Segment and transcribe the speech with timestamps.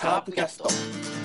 [0.00, 1.19] カープキャスト。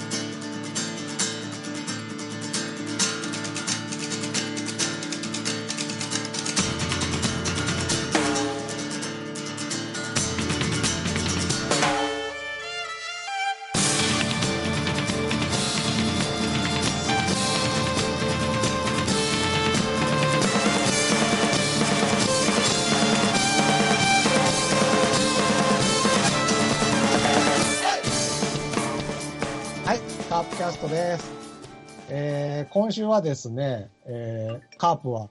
[32.95, 35.27] 今週はですね、えーカープは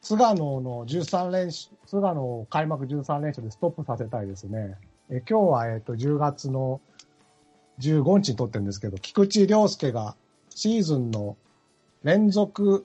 [0.00, 4.76] 菅野の13連勝、菅野を開幕13連勝でストップさせたいですね。
[5.08, 6.80] えー今日は、えっと10月の
[7.80, 10.14] 15日に撮ってるんですけど、菊池涼介が
[10.50, 11.36] シーズンの
[12.04, 12.84] 連続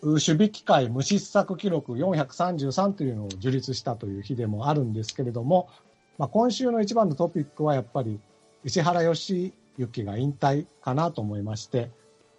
[0.00, 5.68] 守備機会無失策記録433というのを樹立したという日でもあるんですけれども、
[6.16, 8.18] まあ、今週の一番のトピックはやっぱり
[8.64, 11.90] 石原良幸が引退かなと思いまして、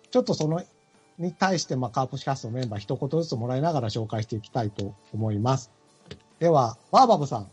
[0.10, 0.64] ちょっとその
[1.18, 5.72] に対して、まあ、カープキャストのメンバー一言ずつもらいながら紹介していきたいと思います。
[6.40, 7.48] では、バーバブさん、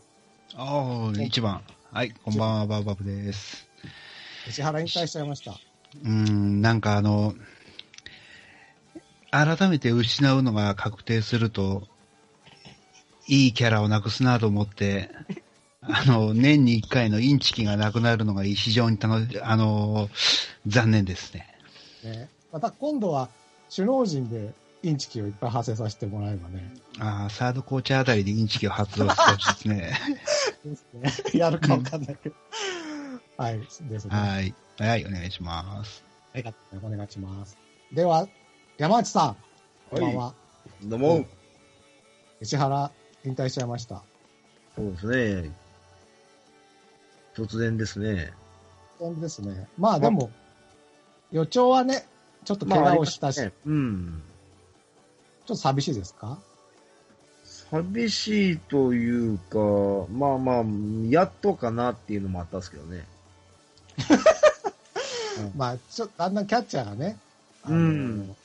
[0.55, 1.61] ああ、一番。
[1.91, 3.67] はい、こんばんは、バーバブです。
[4.47, 5.51] 石原引退しちゃいました。
[5.51, 7.33] うーん、なんかあの、
[9.31, 11.87] 改めて失うのが確定すると、
[13.27, 15.09] いいキャラをなくすなと思って、
[15.81, 20.09] あの、年に一回のインチキがなくなるのが非常に楽し、あの、
[20.67, 21.47] 残念ですね。
[22.03, 23.29] ね、また今度は
[23.73, 29.99] 首脳陣でインチキをいっぱい発生させてもらえばね、ああ、サードコーチあたりでインチキを発動してほしいですね。
[30.65, 30.85] です
[31.33, 32.35] ねやるかわかんないけど。
[33.37, 33.97] はい、ですね。
[34.09, 34.53] はい。
[34.77, 36.03] はい、お願いします。
[36.33, 37.57] はい、お願いします。
[37.93, 38.27] では、
[38.77, 39.37] 山内さん、
[39.89, 40.33] こんばんは。
[40.83, 41.25] どうも。
[42.41, 42.91] 石原
[43.23, 44.03] 引退しちゃいました。
[44.75, 45.07] そうです
[45.43, 45.51] ね。
[47.35, 48.33] 突然ですね。
[48.99, 49.67] 当然ですね。
[49.77, 50.29] まあでも、
[51.31, 52.05] 予兆はね、
[52.43, 54.21] ちょっと怪我をしたし、まあねうん。
[55.45, 56.39] ちょっと寂しいですか？
[57.71, 59.57] 寂しいというか、
[60.11, 60.63] まあまあ、
[61.09, 63.05] やっとかなっていうのもあったんですけどね。
[65.55, 67.17] まあ、ちょっとだんだんキャッチャーがね、
[67.67, 68.35] うん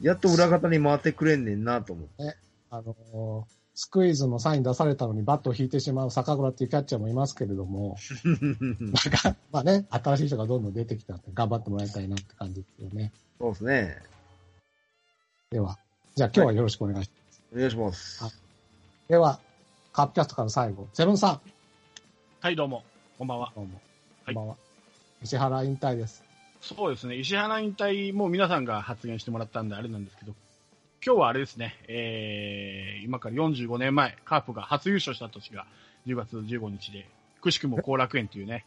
[0.00, 2.36] やっと裏方に回ってくれんねんなと思って。
[2.70, 13.12] あのスクイズのサイン出されたのにバットを引いてしまう坂倉っていうキャッチャーもいますけれども、 なんか、まあね、新しい人がどんどん出てきたんで、頑張ってもらいたいなって感じですよね。
[13.38, 14.02] そうですね。
[15.50, 15.78] では、
[16.14, 17.42] じゃあ今日はよろしくお願いします。
[17.54, 18.24] お願いします。
[18.24, 18.30] あ
[19.08, 19.40] では、
[19.92, 21.40] カップキャストから最後、セブンさん、
[22.40, 22.82] はい、どうも。
[23.18, 23.52] こんばんは。
[23.54, 23.80] どうも。
[24.24, 24.56] はいこんばんは。
[25.22, 26.24] 石原引退です。
[26.60, 30.34] そうですね、石原引退、もう皆さんが発言してもらったんであれなんですけど、
[31.04, 35.66] 今日はあれですね、えー、今から45年前、カープが初優勝した年が
[36.06, 37.08] 10月15日で、
[37.40, 38.64] くしくも後楽園というね、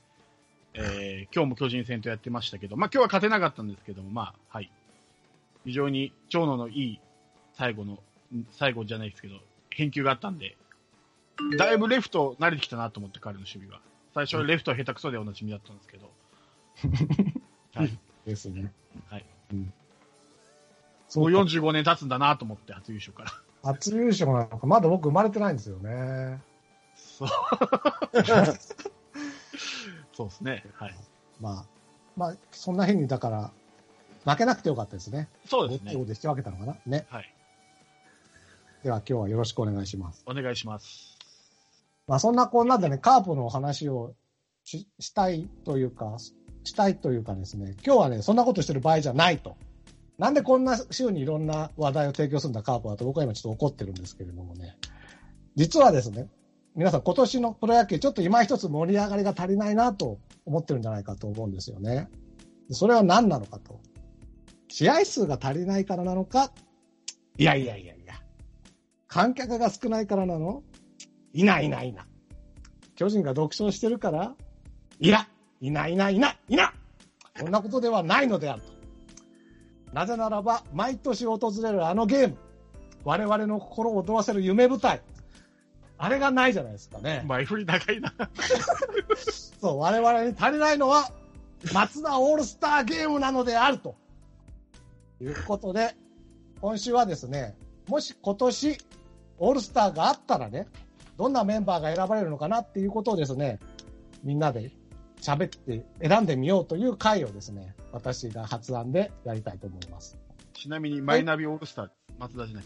[0.74, 4.70] えー、今日も巨人戦とやってましたけど、まあ今日は勝てなかったんですけども、まあ、はい。
[5.64, 7.00] 非常に長野のいい
[7.54, 9.36] 最後の、ん最後じゃないですけど、
[9.70, 10.58] 返球があったんで、
[11.58, 13.80] だいぶレフト慣れてきたなと思って彼の守備は。
[14.14, 16.12] 最初はレフト下手くそでおなじみだったんですけど、
[17.80, 17.98] はい。
[18.26, 18.74] ですね。
[19.08, 19.26] はい。
[19.54, 19.74] うん。
[21.06, 23.32] もそううか45年経つんだなと思って、初優勝から。
[23.64, 26.42] 初優勝なんか、まだ僕生まれてないんですよね。
[26.96, 27.28] そう。
[30.14, 30.66] そうですね。
[30.74, 30.96] はい。
[31.40, 31.66] まあ、
[32.16, 33.52] まあ、そんな日に、だから、
[34.26, 35.30] 負けなくてよかったですね。
[35.46, 35.94] そうですね。
[35.94, 37.06] どっちをで引き分けたのかなね。
[37.10, 37.36] はい。
[38.84, 40.24] では今日はよろしくお願いします。
[40.28, 41.18] お願いします。
[42.08, 44.14] まあそんなこんなでね、カープのお話を
[44.64, 46.18] ししたいというか、
[46.64, 49.58] したいというかですね、今日はね、そんなことしてる場合じゃないと。
[50.18, 54.78] なんでこんな週にいろんな話題を提供するんだカープだと僕は今ちょっと怒ってるんですけれどもね。
[55.56, 56.30] 実はですね、
[56.76, 62.10] 皆さん今年のプロ野球ちょっと今一つ盛り上がりが足りないなと思ってるんじゃないかと思うんですよね。
[62.72, 63.80] それは何なのかと。
[64.70, 66.52] 試合数が足りないからなのか
[67.38, 68.16] いやいやいやいや。
[69.08, 70.64] 観客が少ないからなの
[71.34, 72.06] いないいないいな。
[72.96, 74.36] 巨人が独勝してるから
[75.00, 75.28] いら
[75.60, 76.74] いないいないいないいな
[77.38, 78.75] そんなことではないのであると。
[79.96, 82.36] なぜならば、毎年訪れるあのゲーム、
[83.06, 85.02] 我々の心を躍らせる夢舞台、
[85.98, 87.24] あれがないじゃないですかね。
[87.26, 88.14] 前振り長いな。
[89.62, 91.10] そう、我々に足りないのは、
[91.74, 93.96] 松田オールスターゲームなのであると。
[95.22, 95.96] いうことで、
[96.60, 97.56] 今週はですね、
[97.88, 98.78] もし今年、
[99.38, 100.68] オールスターがあったらね、
[101.16, 103.60] どんなメンバーが選ばれるのかなっていうことをですね、
[104.26, 104.74] みんなで
[105.22, 110.18] 喋って選んでみようという回をですね、私が発案でやりたいと思います。
[110.54, 111.90] ちなみに、マイナビオールスター、
[112.20, 112.66] 松田じゃない。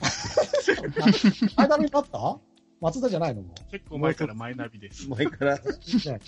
[1.56, 2.40] 間になった？
[2.82, 3.44] 松田じゃないの？
[3.44, 5.08] も結構前からマイナビです。
[5.08, 5.54] 前から。
[5.56, 5.58] う。
[5.58, 6.20] ね、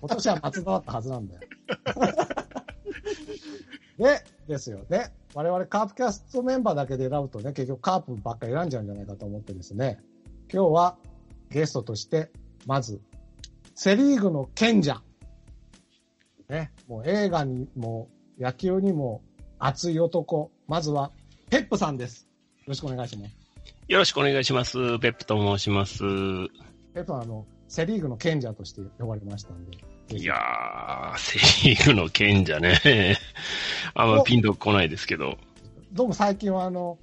[0.00, 1.40] 今年は松田だったはずなんだよ。
[3.98, 4.84] で、ですよ。
[4.90, 10.00] で、我々カープキャストメンバーだけで選ぶとね、結局カープばっかり選んじゃうんじゃないかと思ってですね、
[10.52, 10.98] 今日は
[11.50, 12.30] ゲストとして、
[12.66, 13.00] まず、
[13.74, 15.02] セリーグの賢者。
[16.52, 19.22] ね、もう映画にも野球にも
[19.58, 20.50] 熱い男。
[20.68, 21.10] まずは、
[21.48, 22.28] ペップさんです。
[22.58, 23.34] よろしくお願いします。
[23.88, 24.98] よろしくお願いします。
[24.98, 26.00] ペップと申します。
[26.00, 29.78] ペップはあの、セリーグの賢者として呼ばれましたんで。
[30.14, 33.16] いやー、セリーグの賢者ね。
[33.94, 35.38] あんまピンとこないですけど。
[35.92, 36.98] どうも最近はあの、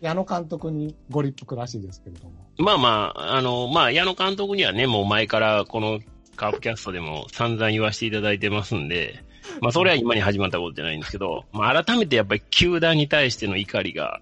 [0.00, 2.32] 矢野監督にご立腹らしいですけれども。
[2.58, 5.98] まあまあ、あの、まあ、矢野監督にはね、もう前からこの
[6.34, 9.22] カープキャストでも散々言わせていただいてますんで、
[9.60, 14.20] まあ、それは今に始まったことじゃないんですけど、まあ、改めてやっぱり球団に対しての怒りが、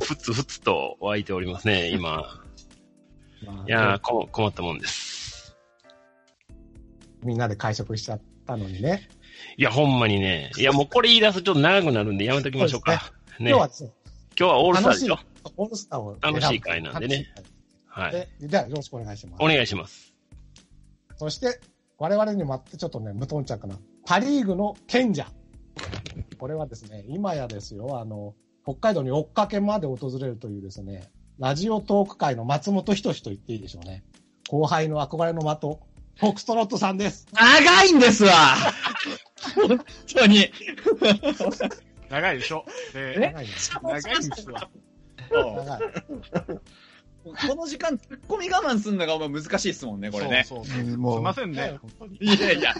[0.00, 2.42] ふつふつと湧いておりますね、今。
[3.46, 5.56] まあいやー、こ困ったもんです。
[7.22, 9.08] みんなで会食しちゃったのにね。
[9.56, 10.50] いや、ほんまにね。
[10.58, 13.12] いや、もうこれ言い出すとちょっと長くなるんでやめときましょうか。
[13.38, 13.50] ね。
[13.50, 13.92] 今日はですね、
[14.38, 15.14] 今日はオールスターでしょ？
[15.14, 15.26] 楽
[15.56, 17.26] オールスターを楽しい会なんでね。
[17.86, 18.12] はい。
[18.12, 19.42] で、じゃあよろしくお願いします。
[19.42, 20.13] お願いします。
[21.16, 21.60] そして、
[21.98, 25.26] 我々にもあってちょっとね、無頓着な、パリーグの賢者。
[26.38, 28.34] これはですね、今やですよ、あの、
[28.64, 34.04] 北海道に追っかけまで訪れるというですね、ラジオトーク界の松本人志と言っていいでしょうね。
[34.48, 35.78] 後輩の憧れの的、
[36.16, 37.26] フォクストロットさんです。
[37.32, 38.32] 長いんですわ
[39.54, 39.80] 本
[40.14, 40.50] 当に。
[42.08, 42.64] 長いでしょ。
[42.92, 43.72] で、長いです。
[43.82, 44.70] 長いんですわ。
[45.30, 45.80] 長い。
[47.24, 50.44] この時間、突っ込み我慢するのがまあ難しいですもんね、これね。
[50.46, 50.84] そうそうそう。
[50.84, 52.16] すいませんね、本当に。
[52.20, 52.74] いやいや、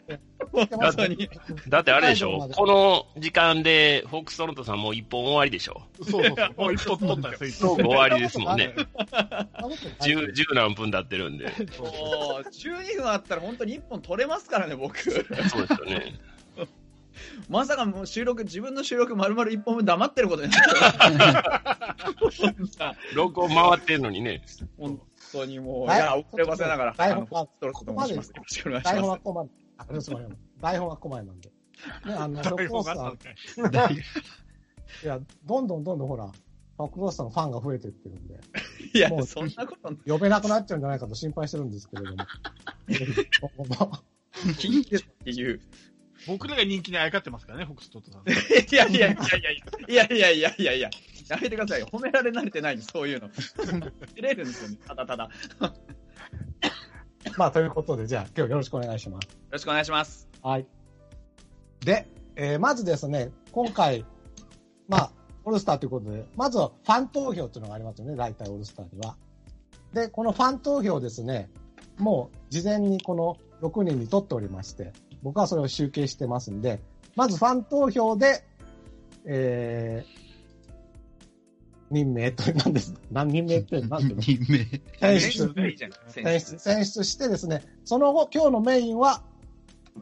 [0.52, 0.66] 本
[0.96, 1.28] 当に。
[1.68, 6.54] だってあれでしょこの時間で、フォックストロントさんもう一本終わりでしょそうそうそう。
[6.56, 7.58] もう一本取ったよ、そいつ。
[7.58, 8.74] 終わりですもんね。
[10.00, 11.44] 十、十十何分経ってるんで。
[11.44, 14.98] もう、12分あったら本当に1本取れますからね、僕。
[14.98, 16.14] そうですよね。
[17.48, 21.78] まさかもう収録、自分の収録丸々1本分黙ってることになっ
[22.78, 22.96] た。
[23.14, 24.42] 録音回ってんのにね。
[24.78, 25.00] 本
[25.32, 28.28] 当にもう、いはいや、遅ればせながら、台本はストロットと申します。
[28.28, 29.08] よろしくお願いし台本。
[29.10, 29.50] はこまで。
[29.78, 29.86] あ。
[30.60, 31.48] 台本はこまでなんで。
[31.48, 31.54] ね、
[32.06, 33.94] あの、 台本ロックロスターがあったのかい。
[33.94, 36.30] いや、どんどんどんどんほら、
[36.78, 38.40] ロックロスターのファンが増えてってるんで、
[38.94, 42.24] いやも、うそんなこと、呼べなくなっちゃうんじゃないかと心配してるんですけれども
[44.58, 45.60] 緊急っていう。
[46.26, 48.22] 僕らが人気にあやかってますからね、フォックストットさん。
[48.28, 49.62] いやいやいやいやい
[49.94, 50.90] やいやいやいやいや、
[51.28, 51.86] やめてくださいよ。
[51.92, 53.28] 褒められ慣れてないんです、そういうの。
[53.28, 55.24] 照れるんですよね、ただただ。
[55.24, 55.30] よ
[57.36, 59.28] まあ、ということで、じゃあ、今日よろしくお願いします。
[59.50, 60.28] ろしくお願いします。
[60.42, 60.66] はい。
[61.84, 62.06] で、
[62.36, 64.04] えーまずですね、今回、
[64.88, 65.12] まあ、
[65.44, 69.16] オールスターということで、まずはファン投票っていうのがありますよね、大体オールスターには。
[69.92, 71.50] で、このファン投票ですね、
[71.98, 76.80] もう事前にこの6人に取っておりまして、僕はそれを集計してますんで、
[77.16, 78.44] まずファン投票で、
[79.24, 80.20] えー、
[81.90, 84.22] 任命と、何です何人名って何ていうの？
[84.22, 85.18] 任命。
[85.18, 85.54] 選選出
[86.08, 89.22] 選出、選出してですね、その後、今日のメインは、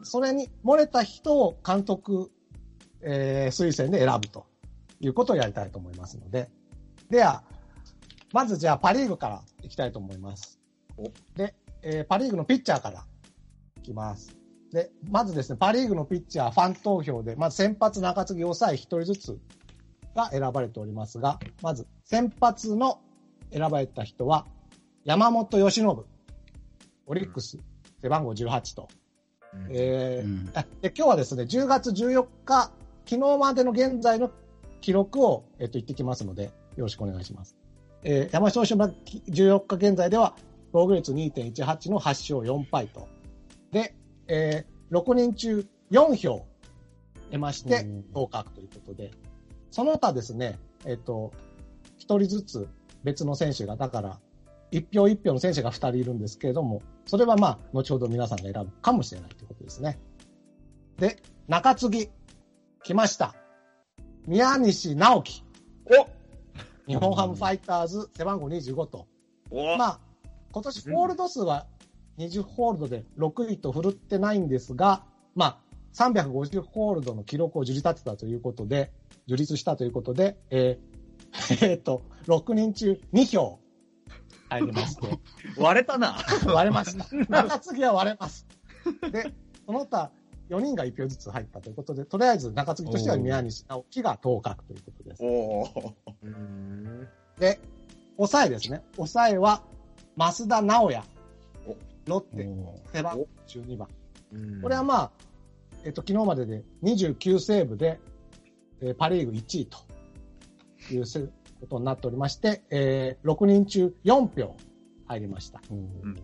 [0.03, 2.31] それに漏れた人を監督、
[3.01, 4.45] えー推薦で選ぶと
[4.99, 6.49] いうことをやりたいと思いますので。
[7.09, 7.43] では、
[8.31, 10.59] まずじゃあパリーグからいきたいと思います。
[11.35, 13.05] で、えーパリーグのピッチャーから
[13.79, 14.38] いきます。
[14.71, 19.39] で、まずですね、パリーグのピッチャー、ファン投票で、まず先発中継ぎ抑え一人ずつ
[20.15, 23.01] が選ばれておりますが、まず先発の
[23.51, 24.45] 選ばれた人は、
[25.05, 26.05] 山本由伸、
[27.07, 27.57] オリックス、
[28.01, 28.87] 背番号18と。
[29.71, 32.71] えーうんあで今日はですね、10月14日、
[33.05, 34.29] 昨日までの現在の
[34.81, 36.51] 記録を、えっと、言ってきますので、よ
[36.85, 37.55] ろしくお願いします。
[38.03, 40.35] えー山下投手は14日現在では、
[40.71, 43.07] 防御率2.18の8勝4敗と。
[44.29, 46.45] で、えー6人中4票
[47.31, 49.11] 得ましてうん、合格ということで、
[49.69, 51.31] その他ですね、えっと、
[51.99, 52.67] 1人ずつ
[53.03, 54.19] 別の選手が、だから、
[54.71, 59.99] 1票1票の選手が2人いるんですけれども、それはまあ、後ほど皆さんが選ぶかもしれないということですね。
[60.97, 62.09] で、中継ぎ、
[62.83, 63.35] 来ました。
[64.25, 65.43] 宮西直樹。
[66.87, 69.07] 日本ハムファイターズ背番号25と。
[69.51, 69.99] おまあ、
[70.51, 71.67] 今年ホールド数は
[72.19, 75.03] 20ホールドで6位と振るってないんですが、
[75.35, 75.57] まあ、
[75.93, 78.91] 350ホールドの記録を樹立立てたということで、
[79.27, 80.89] 樹立したということで、えー
[81.65, 83.59] えーと、6人中2票
[84.49, 85.19] 入りまして、
[85.57, 86.17] 割れたな。
[86.45, 87.05] 割れました。
[87.29, 88.45] 中継ぎは割れます。
[89.11, 89.31] で、
[89.65, 90.11] その他
[90.49, 95.21] 4人が1票ずつ入ったということで、とりあえず中継ぎとしては宮西直樹が当確ということです。
[97.39, 97.61] で、
[98.17, 98.81] 抑えですね。
[98.95, 99.63] 抑えは、
[100.17, 101.18] 増田直也お。
[102.09, 103.87] ロッテ、お背番号12番。
[104.33, 105.11] うんこれはまあ、
[105.85, 107.99] えっと、昨日までで29セーブで、
[108.81, 109.77] えーパリーグ1位と
[110.93, 111.21] いうせ
[111.61, 114.55] ことになっておりまして、えー6人中4票
[115.07, 115.59] 入りました。
[115.73, 116.15] ん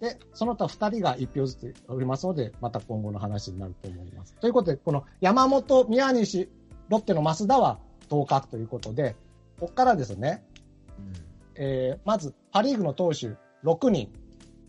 [0.00, 4.34] で、その他2人が1票ずつおりますので、また今後の話になると思います。
[4.36, 6.48] ということで、この山本、宮西、
[6.88, 9.16] ロッテの増田は当確ということで、
[9.58, 10.44] ここからですね、
[11.56, 14.12] えーまず、パ・リーグの投手6人、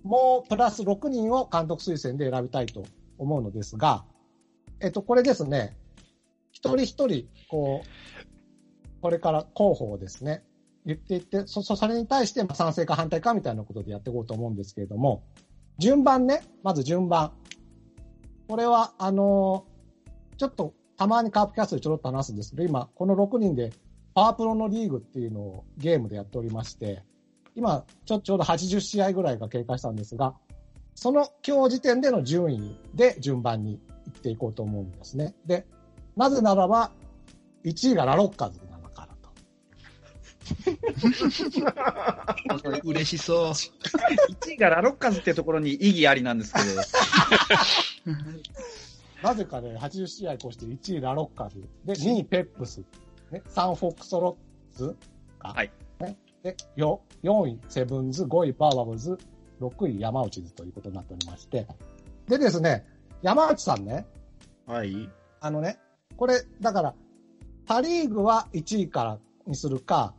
[0.04, 2.86] もうプラス6人を監督推薦で選びたいと
[3.18, 4.06] 思うのですが、
[4.80, 5.76] えっと、これですね、
[6.52, 10.44] 一人一人、こう、これから候補をですね、
[10.86, 15.24] 言っていって、そ、それに対して賛成か反対かみたいなことでやっていこうと思うんですけれども、
[15.78, 17.32] 順番ね、まず順番。
[18.48, 19.80] これは、あのー
[20.40, 23.74] ちょっと、たまにカープキャストでちょろっと話すんですけど、今、この6人で、
[24.16, 27.04] パワープロのリーグっていうのをゲームでやっておりまして、
[27.60, 30.34] 今、ちょ、ちょうど80試合ぐらいが経過したんですが、
[30.96, 35.36] その今日時点での順位で順番に行っていこうと思うんですね。
[35.46, 35.66] で、
[36.16, 36.92] なぜならば、
[37.66, 39.16] 1位がラロッカーズなのから
[42.62, 42.80] と。
[42.86, 43.50] 嬉しそう。
[43.50, 46.66] 1位がラロッカーズっていうところに意義ありなんですけど、
[49.22, 51.62] なぜかね、80試合越して1位ラロッカーズ。
[51.84, 52.78] で、2位ペップス。
[53.32, 54.38] ね、3フォックスロ
[54.74, 54.96] ッツ
[55.40, 55.50] か。
[55.50, 55.72] はい。
[56.44, 59.18] ね、で、よ4位セブンズ、5位バーバブズ、
[59.60, 61.68] 6位山内ズということになっておりまして。
[62.28, 62.86] でですね、
[63.22, 64.06] 山内さんね、
[64.66, 65.10] はい。
[65.42, 65.80] あのね、
[66.16, 66.94] これ、だから、
[67.66, 70.14] パリーグは1位からにするか、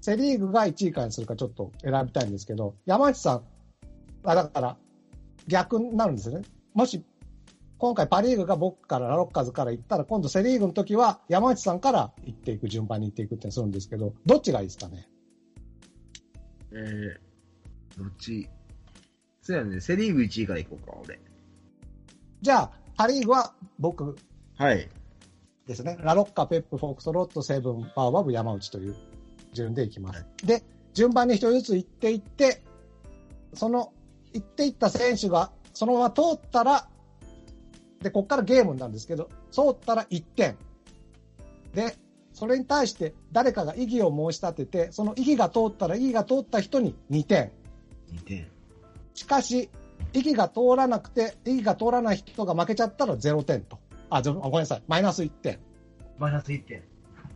[0.00, 3.42] セリーグが1位からにするかちょっと選びたいんですけど、山内さん
[4.22, 4.76] はだから
[5.48, 6.44] 逆になるんですよね。
[6.74, 7.04] もし、
[7.78, 15.08] 今回パリーグが僕からラロッカーズから行ったら、今度セリーグの時は山内さんから行っていく、順番に行っていくってするんですけど、どっちがいいですかね？
[16.76, 18.48] えー、どっち？
[19.40, 21.20] そうやね、セリーグ1位から行こうか、俺。
[22.42, 24.16] じゃあ、パリーグは僕
[24.56, 24.88] はい。
[25.66, 25.96] ですね。
[26.00, 28.96] ラロッカ、ペップ、フォークストロット、セブン、バーバブ、山内という
[29.52, 30.24] 順でいきます。
[30.44, 30.62] で、
[30.94, 32.62] 順番に一人ずつ行っていって、
[33.54, 33.92] その、
[34.32, 36.88] 行っていった選手が、そのまま通ったら、
[38.00, 40.56] で、こっからゲームなんですけど、通ったら1点。
[41.74, 41.96] で、
[42.36, 47.50] それに対して誰かが異議を申し立てて、その異議が通ったら異議が通った人に2点。
[48.12, 48.46] 2点。
[49.14, 49.70] しかし、
[50.12, 53.78] 異議が通らなくて、異議が通らない人が負けちゃったら0点と。
[54.10, 54.82] あ、ごめんなさい。
[54.86, 55.58] マイナス1点。
[56.18, 56.82] マイナス1点。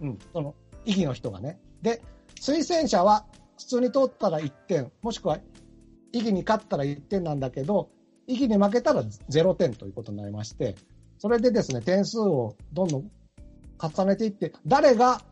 [0.02, 0.54] うん、その、
[0.84, 1.58] 異議の人がね。
[1.80, 2.02] で、
[2.38, 3.24] 推薦者は
[3.58, 5.38] 普通に通ったら1点、もしくは
[6.12, 7.88] 異議に勝ったら1点なんだけど、
[8.26, 10.74] 異議に負けたら0点ということになりまして、
[11.16, 13.10] それでですね、点数をどんどん
[13.80, 15.22] 重ねていって、誰が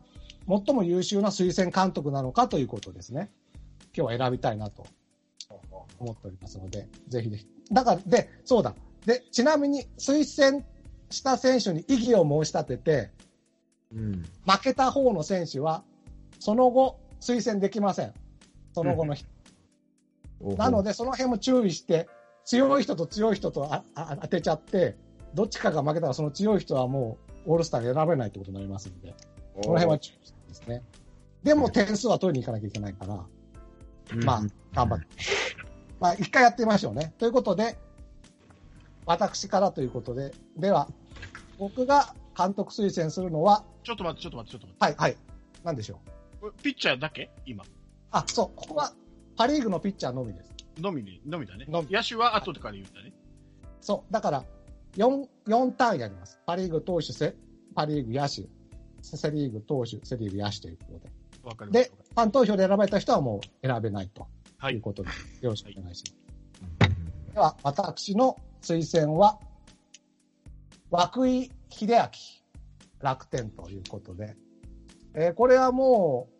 [0.47, 3.31] 最も優秀な推薦監督なのかということですね。
[3.95, 4.85] 今日は選びたいなと
[5.99, 7.47] 思っておりますので、ぜひぜひ。
[7.71, 8.73] だから、で、そうだ。
[9.05, 10.63] で、ちなみに推薦
[11.09, 13.11] した選手に異議を申し立てて、
[13.93, 14.25] うん。
[14.47, 15.83] 負けた方の選手は、
[16.39, 18.13] その後、推薦できません。
[18.73, 19.27] その後の人。
[20.57, 22.07] なので、で、その辺も注意して、
[22.45, 24.95] 強い人と強い人とああ当てちゃって、
[25.35, 29.15] どっちかが負けたらその強い人はもうオールスターに選べないってことになりますので、
[29.55, 30.83] この辺は注意してですね。
[31.41, 33.15] でも点数は取りに行かなきゃいけないから、
[34.23, 34.41] まあ、
[34.75, 35.07] 頑張って。
[35.99, 37.13] まあ、一回やってみましょうね。
[37.17, 37.79] ということで、
[39.07, 40.87] 私からということで、では、
[41.57, 45.17] 僕が監督推薦するのは、ちょっと待って、ちょっと待って、ちょっと待はい、はい。
[45.63, 45.99] なんでしょ
[46.43, 46.49] う。
[46.49, 46.63] って。
[46.63, 47.31] ピッチャーだけ？
[47.47, 47.63] 今。
[48.11, 48.93] あ、そう、ここは
[49.35, 50.53] パリーグのピッチャーのみです。
[50.77, 51.65] のみに、のみだね。
[51.67, 53.11] 野手は後とかで言うんだね。
[53.81, 54.45] そう、だから、
[54.95, 56.39] 4、4ターンやります。
[56.45, 57.35] パリーグ投手、セ
[57.75, 58.47] パリーグ野手、
[59.01, 61.09] セリーグ投手、セリーグ野手ということで。
[61.43, 64.27] わかりましで、ファン投票で選ばれた人はもう選べないと
[64.57, 65.09] はいいうことで、
[65.41, 66.03] よろしくお願いし
[66.79, 67.33] ます。
[67.33, 69.39] では、私の推薦は、
[70.91, 72.09] 涌井秀明、
[72.99, 74.35] 楽天ということで、
[75.13, 76.39] えーこれはもう、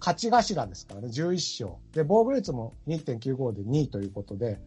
[0.00, 1.80] 勝ち頭ですからね、11勝。
[1.92, 4.60] で、防御率も2.95で2位ということで、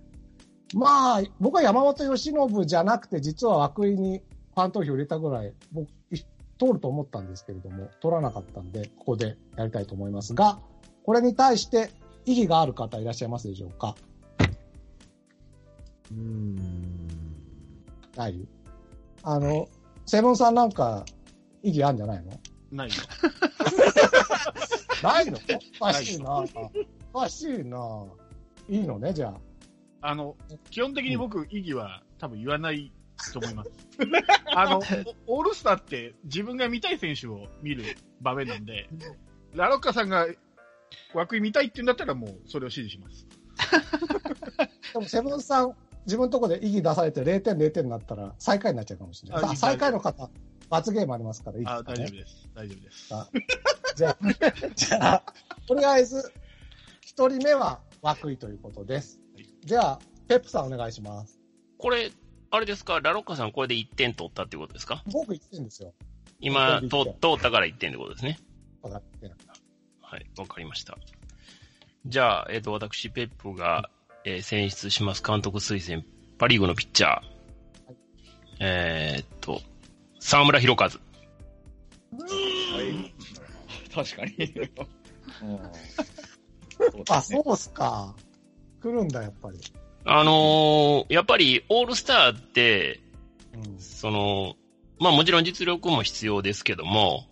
[0.76, 4.22] まあ、僕は山本由伸じゃなくて、実は涌井に
[4.56, 6.18] ファン投票入れたぐらい、僕、い
[6.60, 10.60] 通ると思ったんですけれども、取らなかったんで、ここでやりたいと思いますが、
[11.04, 11.90] これに対して
[12.26, 13.96] 意義がある方いらっしゃいますでしょうか？
[16.12, 16.56] うーん。
[18.16, 18.48] ない？
[19.24, 19.68] あの、
[20.06, 21.06] セブンさんなんか
[21.64, 22.32] 意義あるんじゃないの？
[22.72, 22.96] ないよ。
[25.02, 25.38] ないの？
[25.80, 26.44] おかしいな。
[27.14, 28.06] おかしいな。
[28.68, 29.34] いいのね、じゃあ。
[30.02, 30.36] あの、
[30.70, 32.92] 基本的に僕、意義は多分言わない
[33.34, 33.72] と思います。
[34.56, 34.82] あの、
[35.28, 37.84] おオールスターって自分が見たい選手を見る
[38.22, 38.90] 場面なんで、
[39.54, 40.28] ラロッカさんが
[41.14, 43.28] 枠井見たいって言うんだったらもうそれを支持します。
[44.94, 45.76] でも、セブンさん、
[46.06, 49.58] 自分のところで意義出されて0点0点になったら最下位になっちゃうかもしれない。
[49.58, 50.30] 最下位の方、
[50.70, 51.98] 罰ゲームありますから、いいであすかね。
[52.00, 52.50] 大丈夫です。
[52.56, 53.14] 大丈夫です。
[53.14, 53.30] あ
[53.96, 54.18] じゃあ、
[54.76, 55.24] じゃあ、
[55.68, 56.32] とりあえず、
[57.02, 57.82] 一人目は
[58.24, 59.19] 涌井ということです。
[59.66, 61.40] じゃあ、ペップさんお願いします。
[61.78, 62.12] これ、
[62.52, 65.04] あれですか、ラロッカさんこれで1点取ったってことですか？
[65.12, 65.94] 僕言ってるんですよ。
[66.40, 68.40] 今、1通通ったから1点ってことですね。
[68.82, 69.38] 分かってない
[70.02, 70.98] はい、わかりました。
[72.06, 73.90] じゃあ、えっ、と、私、ペップが、
[74.26, 76.04] えー選出します監督推薦、
[76.38, 77.24] パリーグのピッチャー。
[78.62, 79.62] えーっと、
[80.20, 80.90] 沢村博和。
[80.90, 81.00] 確
[84.16, 84.34] かに。
[85.42, 85.60] うん
[87.10, 88.16] あ、そうっすか。
[88.82, 89.60] 来るんだ、やっぱり。
[90.06, 93.00] あのーやっぱり、オールスターって、
[93.54, 93.80] うん。
[93.80, 94.56] その、
[95.00, 97.26] まあもちろん実力も必要ですけども、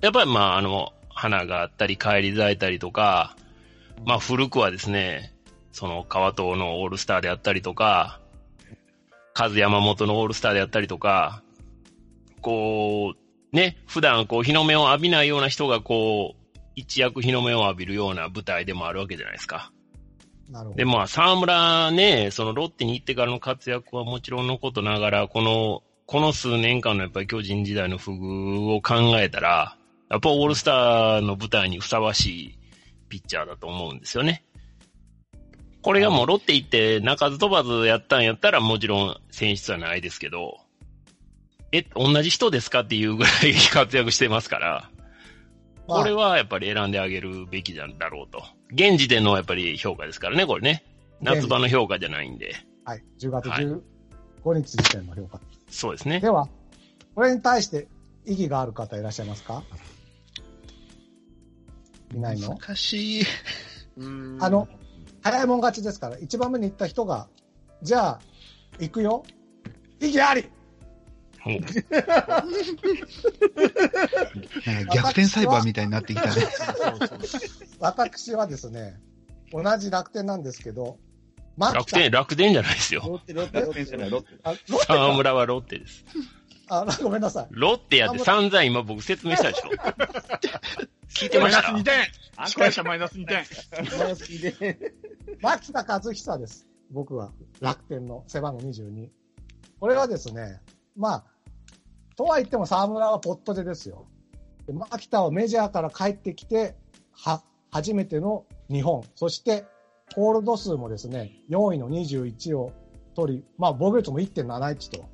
[0.00, 3.36] やっぱりまああの、花があったり、帰り咲いたりとか、
[4.04, 5.32] まあ古くはですね、
[5.72, 8.20] その川藤のオールスターであったりとか、
[9.38, 11.42] 和山本のオールスターであったりとか、
[12.40, 19.72] こう、ね、普段こう日の目を浴びないような人がこう、一躍日の目を浴びるような舞台でもあるわけじゃないですか。
[20.52, 20.76] なるほど。
[20.76, 29.76] で、まあ、沢村ね、そのロッテに行ってからの活躍はもちろんのことながら、この、この数年間のやっぱり巨人時代の不遇を考えたら、
[30.10, 32.58] やっぱオールスターの舞台にふさわしい
[33.08, 34.44] ピッチャーだと思うんですよね。
[35.80, 40.58] これがもうロッテ行って鳴かず飛ばずやったんやったらもちろん選出はないですけど、
[41.72, 44.91] え、同じ人ですかっていうぐらい活躍してますから、まあ
[45.86, 48.42] これはやっぱり選んであげるべきなんだろうと。
[48.72, 50.84] 現時点のやっぱり評価ですからね、これね。
[51.20, 52.54] 夏場の評価じゃないんで。
[52.84, 53.04] はい。
[53.18, 55.40] 10月はい15日時点の評価。
[55.68, 56.28] そうですねで。
[56.28, 56.48] は、
[57.14, 57.88] これに対して
[58.26, 59.62] 意義がある方いらっしゃいますか？
[62.14, 62.56] いないの？
[62.58, 63.24] 難しい。
[64.40, 64.68] あの、
[65.22, 67.28] 早いもん勝ちですから、一番目に行った人が、
[67.82, 68.20] じゃあ、
[68.78, 69.24] 行くよ。
[70.00, 70.44] 意義あり
[74.66, 76.46] なんか逆転裁判みたいになってきたね。
[77.80, 79.00] 私はですね、
[79.52, 80.98] 同じ楽天なんですけど、
[81.58, 83.02] 楽天、楽天じゃないですよ。
[83.06, 84.28] ロッテ、ロッテ、ロッテ楽天じゃない、ロッテ。
[84.42, 86.04] あロッテか沢村はロッテです。
[86.68, 87.46] あ、ごめんなさい。
[87.50, 89.70] ロッテやって散々今僕説明したでしょ。
[91.14, 91.72] 聞いてました？
[91.72, 91.94] マイナス2点
[92.46, 93.44] 司会者マイナス2点
[93.98, 94.92] 大好きで。
[95.42, 96.66] 牧田和久です。
[96.90, 97.32] 僕は。
[97.60, 99.10] 楽天の背番号22。
[99.80, 100.60] これはですね、
[100.96, 101.24] まあ、
[102.16, 104.06] とは言っても沢村はポットでですよ。
[104.66, 106.76] で牧田はメジャーから帰ってきて、
[107.12, 109.02] は、初めての日本。
[109.14, 109.64] そして、
[110.14, 112.72] ホールド数もですね、4位の21を
[113.14, 115.04] 取り、まあ、防御率も1.71と。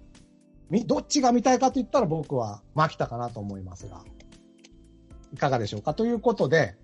[0.71, 4.05] み、どっちが見たいかと言ったら僕は牧田かなと思いますが。
[5.33, 5.95] いかがでしょうか？
[5.95, 6.77] ということで、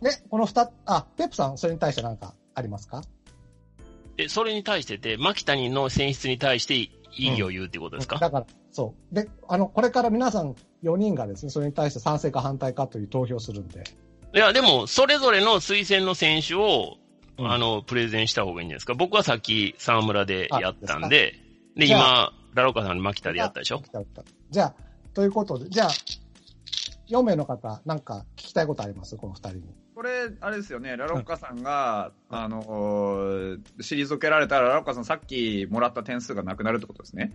[0.00, 3.02] ね、この二、あ、ペップさん、それに対して何かありますか？
[4.18, 6.74] え、それに対してて、牧谷の選出に対して
[7.16, 9.14] 異議を言うってことですか、だから、そう。
[9.14, 13.84] で、あの、これから皆さん4人がですね、それに対して賛成か反対かという投票するんで。
[14.34, 16.96] いや、でも、それぞれの推薦の選手を、
[17.38, 18.94] うんあの、プレゼンした方がいいんじゃないですか？
[18.94, 21.34] 僕はさっき沢村でやったんで、
[21.76, 23.82] で、今、ラロカさん牧田でやったでしょ？
[24.50, 24.74] じゃあ、
[25.14, 25.90] ということで、じゃあ、
[27.08, 29.16] 4名の方、なんか聞きたいことあります？
[29.16, 29.62] この2人に。
[29.94, 37.32] これ、あれですよね、ラロッカさんが、あのー、退けられたら、ラロッカさんさっきもらった点数がなくなるってことですね。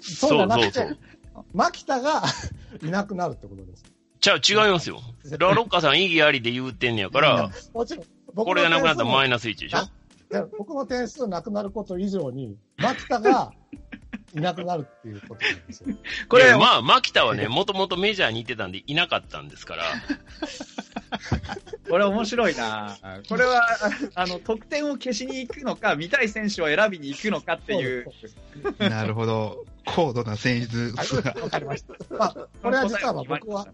[0.00, 0.56] そうじゃな。
[0.56, 1.44] くて、そうそう。
[1.52, 2.22] 牧田が
[2.82, 3.84] いなくなるってことです。
[4.20, 5.00] じゃあ違いますよ。
[5.38, 9.78] ラロッカさん異議ありで言うてんねやから、もちろん、僕これがなくなったらマイナナス1でしょ？
[10.30, 13.52] で僕の点数なくなること以上に、牧田が
[14.36, 15.96] いなくなるっていうことなんですよ。
[16.28, 19.84] これまあ、牧田はね、もともとメジャーに行ってたんでいなかったんですから、
[21.88, 23.66] これ面白いなこれは、
[24.14, 28.06] ああの、得点を消しに行くのか、見たい選手を選びに行くのかっていう。
[28.78, 29.64] なるほど。
[29.86, 30.94] 高度な戦術
[31.40, 31.94] わかりました。
[32.14, 33.66] まあ、これは実はまあ僕は、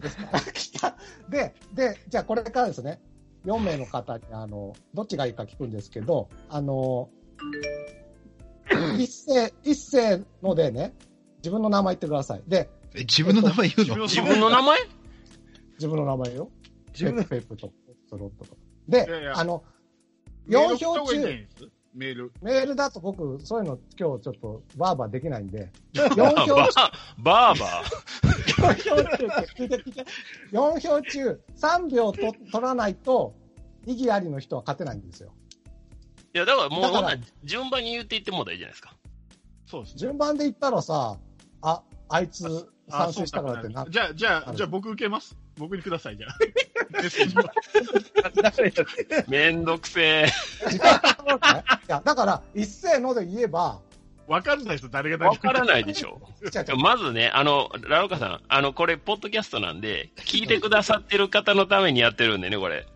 [0.00, 0.96] ですから、来た。
[1.28, 3.00] で、で、じゃあこれからですね、
[3.44, 7.10] 4名の方に、あの、どっちがいいか聞くんですけど、あの、
[8.98, 10.94] 一斉、一斉のでね、
[11.38, 12.42] 自分の名前言ってください。
[12.46, 14.02] で、え自分の名前言うの？
[14.04, 14.80] 自分の名前？
[15.74, 16.50] 自分の名前よ。
[16.92, 17.72] 自分ペップと、
[18.08, 18.56] スロットと。
[18.88, 19.62] で、いやいやあの、
[20.46, 21.16] メール4票中
[21.94, 22.32] メール。
[22.42, 26.70] メールだと僕、そういうの今日ちょっとバーバーできないんで、4バ票ー
[27.18, 27.84] バーバ
[28.58, 29.26] 4票中、
[29.56, 30.04] 聞いて聞いて。
[30.52, 33.34] 4票中、3票と取らないと、
[33.86, 35.32] 意義ありの人は勝てないんですよ。
[36.34, 36.36] ー。
[36.36, 38.94] いや、だからもう、だから順番に言っていってもらいいじゃないですか。
[39.66, 39.98] そうですね。
[39.98, 41.16] 順番で言ったらさ、
[41.62, 45.36] あ、あいつあ賛成したからってなじゃあ、じゃあ、じゃあ僕受けます。
[45.56, 46.38] 僕にください、じゃあ。
[49.28, 50.26] めんどくせえ。
[50.72, 50.76] い
[51.88, 53.80] や、だから、一斉ので言えば、
[54.26, 56.20] わかんないです誰が誰わからないでしょ。
[56.76, 62.86] まずね、あの、ラロカさん、あの、これ、ポッドキャストなんで、聞いてくださってる方のためにやってるんでね、これ。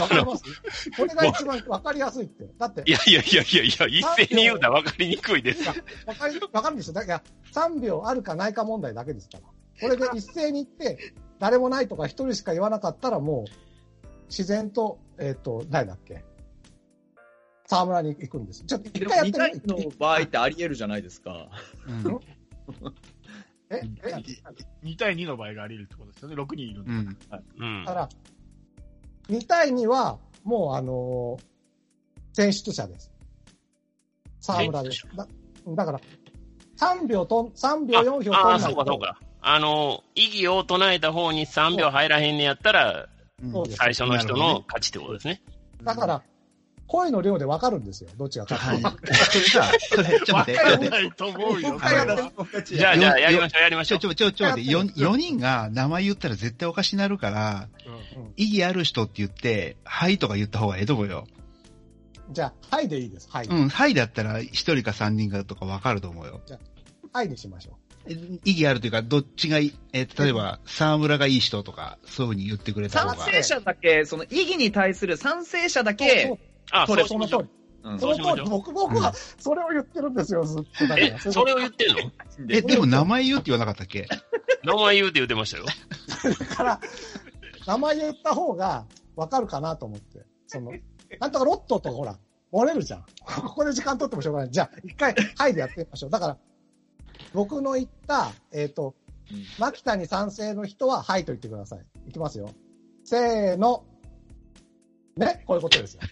[0.00, 0.90] わかります？
[0.96, 2.44] これが一番わかりやすいって。
[2.58, 5.66] だってい、やいやいやいやいや、一斉に言うたら分かりにくいです。
[5.68, 5.74] わ
[6.14, 6.94] かり、わかるんですよ。
[6.94, 9.44] だから、3秒あるかないか問題だけですから。
[9.80, 13.50] これで一斉に言って、誰もないとか一人しか言わなかったらもう、
[14.28, 16.24] 自然と、えっ、と、誰だっけ？
[17.66, 18.64] 沢村に行くんです。
[18.64, 21.48] ちょっと一回やって2対みの場合ってあり得るじゃないですか。
[21.88, 22.20] うん。
[23.70, 24.08] え、え、
[24.84, 26.34] 2対2の場合があり得るってことですよね。
[26.34, 26.90] 6人いるんで。
[26.90, 27.16] うん。
[27.58, 27.92] うんだ。
[27.94, 28.08] から、
[29.32, 31.42] 2対2は、もうあのー
[32.34, 33.10] 選出者です。
[34.40, 35.06] 沢村です。
[35.14, 35.26] だ
[35.76, 36.00] だから、
[36.78, 38.66] 3秒と、3秒4票取ああ、らないと。
[38.68, 39.18] そうかそうか。
[39.42, 43.08] あの、異議を唱えた方に3秒入らへんねやったら、
[43.76, 45.42] 最初の人の勝ちってことですね。
[45.82, 46.22] だから、
[46.86, 48.10] 声の量でわかるんですよ。
[48.16, 49.26] どっちが勝はい つか。。
[49.28, 50.60] それじゃあ、それ、ちょっとわ待って。
[50.60, 51.78] からないと思うよ。
[52.64, 54.06] じゃあ、じゃあ、やりましょう、やりましちょ、ょうち。
[54.06, 61.26] ょ、ちょ、ちょ、待って、4, 4人が名前言ったら絶対おかしになるから、うん意義ある人って言って、はいとか言った方がええと思うよ。
[62.30, 63.28] じゃあ、はいでいいです。
[63.30, 63.46] はい。
[63.46, 66.40] うん、はいだったら1人か3人かとかわかると思うよ。
[67.12, 67.76] はいにしましょ
[68.06, 73.14] え意義あるというか、どっちがいい、えー例えば、沢村がいい人とか、そういうふうに言ってくれた方が。
[73.16, 75.94] 賛成者だけ、その意義に対する賛成者だう。
[75.94, 76.36] け、
[76.72, 77.40] あ、それその通り。。
[77.84, 78.48] うんその通り。
[78.48, 80.98] 僕、僕は、それを言ってるんですよ、ずっと。
[80.98, 82.12] え、それを言ってんの？
[82.48, 84.08] え、でも名前言うって言わなかったっけ？
[84.64, 85.64] 名前言うって言ってましたよ。
[86.38, 86.80] だから、
[87.66, 90.24] 名前言った方がわかるかなと思って。
[90.46, 90.72] その、
[91.20, 92.18] なんとかロットとかほら、
[92.52, 93.04] 漏れるじゃん。
[93.24, 94.50] ここで時間取ってもしょうがない。
[94.50, 96.10] じゃあ、一回、はいでやってみましょう。
[96.10, 96.36] だから、
[97.32, 98.94] 僕の言った、えっ、と、
[99.30, 101.86] うん牧田に賛成の人は、はいと言ってください。
[102.08, 102.50] いきますよ。
[103.04, 103.84] せーの。
[105.16, 106.00] ねこういうことですよ。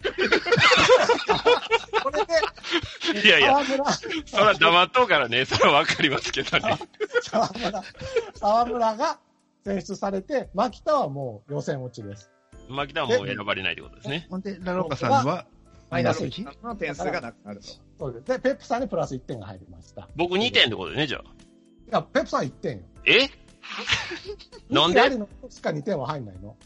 [2.03, 3.65] これで、いやいや、
[4.27, 6.79] それは黙っとうからね、それはわかりますけどね。
[7.23, 7.83] 沢村、
[8.35, 9.19] 沢村が
[9.71, 12.31] 選出されて、牧田はもう予選落ちです。
[12.69, 14.27] 牧田はもう選ばれないってことですね。
[14.31, 15.47] ほんで、ラロッカさんは、
[15.91, 16.63] マイナス1 1。
[16.65, 17.67] の点数がなくなると。
[17.99, 18.25] そうです。
[18.27, 20.03] で、ペップさんにプラス1点が入りました。
[20.03, 21.23] い僕2点ってことでね、じゃあ。
[21.91, 22.83] や、ペップさん1点よ。
[23.07, 23.29] え？
[24.73, 25.01] なんで？
[25.01, 26.57] 意義ありの人しか2点は入んないの。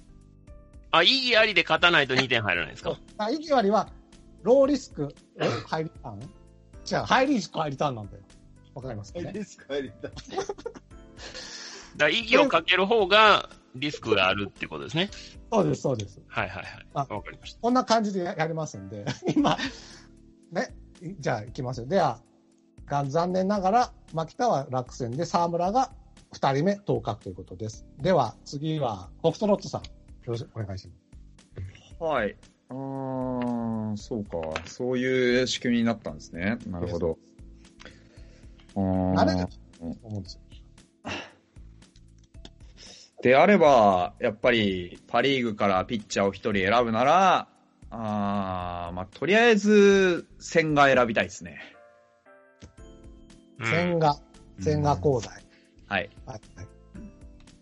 [0.90, 2.96] あ、意義ありで勝たないと2点入らないんですか？
[3.18, 3.88] あ意義ありは、
[4.42, 8.22] ローリスク、えハイリターン違う、ハイリスク、ハイリターンなんだよ。
[8.74, 9.32] わかりますかね？
[9.34, 10.08] リスクありだ。
[10.08, 10.16] だ か
[11.96, 15.10] ら意義をかける方がリスクがあるってことですね。
[15.52, 16.20] そうです、そうです。
[16.28, 16.86] はいはいはい。
[16.94, 17.60] あわかりました。
[17.60, 19.04] こんな感じでややりますんで、
[19.36, 19.56] 今、
[20.50, 21.86] ね、いじゃあ行きますよ。
[21.86, 22.20] では、
[22.86, 25.92] が残念ながら、牧田は落選で、沢村が
[26.32, 27.86] 2人目当確ということです。
[27.98, 29.82] では、次は、ホフトロットさん。
[29.82, 29.88] よ
[30.26, 32.02] ろしくお願いします。
[32.02, 32.36] はい。
[32.70, 34.38] あー、そうか。
[34.66, 36.58] そういう仕組みになったんですね。
[36.66, 37.18] なるほど。
[38.76, 39.54] あーあれだと
[40.02, 40.40] 思うんですよ。
[43.24, 47.48] であれば、やっぱりパリーグからピッチャーを一人選ぶなら、
[47.90, 51.58] あーまあ、とりあえず、千賀選びたいですね。
[53.60, 54.18] うん千賀、
[54.60, 55.42] 千賀交代。
[55.86, 56.10] はい。
[56.26, 56.68] はいはい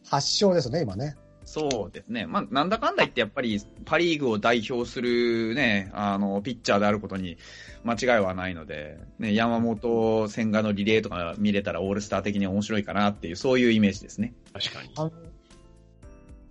[0.05, 1.15] 発勝ですね、今ね。
[1.45, 2.27] そうですね。
[2.27, 7.39] まあ、なんだかんだ言って、やっぱり、パリーグを代表するね、あの、ピッチャーであることに
[7.85, 14.35] 間違いはないので、ね、山本、千賀のリレーとか見れたらオールスター的に面白いかなっていう、そういうイメージですね。
[14.53, 15.32] 確かに。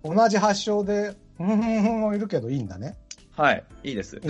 [0.04, 2.96] 同じ発祥で、ふんふんふんもいるけどいいんだね。
[3.36, 3.64] はい。
[3.82, 4.20] いいです。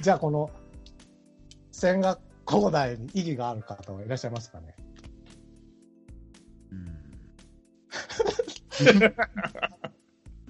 [0.00, 0.50] じゃあ、この、
[1.70, 4.74] 千賀交代に意義がある方はいらっしゃいますかね。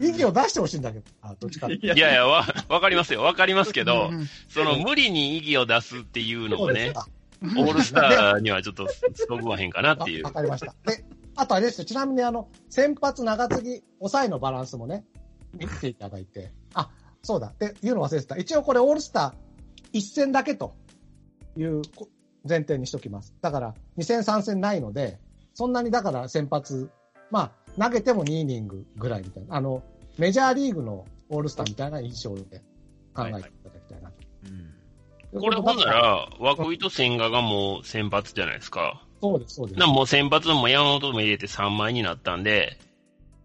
[0.01, 3.23] 意義を出してほしいんだけど、あどっちかいやいや、わ、わかりますよ。
[3.23, 4.11] わかりますけど、
[4.49, 6.93] その無理に意義を出すっていうのがね、
[7.43, 10.33] オールスターにはちょっとそぐわへんかなっていうわ。
[10.33, 10.75] かりました。
[10.87, 11.05] で、
[11.37, 15.05] あとあれですよ、ちなみにあの、先発長継ぎ、抑えのバランスもね、
[15.55, 16.91] 見ていただいて、あ、
[17.23, 18.37] そうだ、っていうの忘れてた。
[18.37, 19.53] 一応これオールスター
[19.93, 20.75] 一戦だけと
[21.57, 21.83] いう
[22.49, 23.35] 前提にしときます。
[23.41, 25.19] だから、2戦3戦ないので、
[25.55, 26.91] そんなにだから先発、
[27.31, 29.83] まあ、投げても2イニングぐらいみたいな、あの、
[30.19, 32.63] メジャーリーグのオールスターみたいな印象で
[33.15, 34.17] 考えていただきたいなと。
[35.41, 39.07] これほんなら、涌井と千賀がもう先発じゃないですか。
[39.23, 39.79] そうです、そうです。
[39.79, 42.77] なもう先発も山本も入れて3枚になったんで、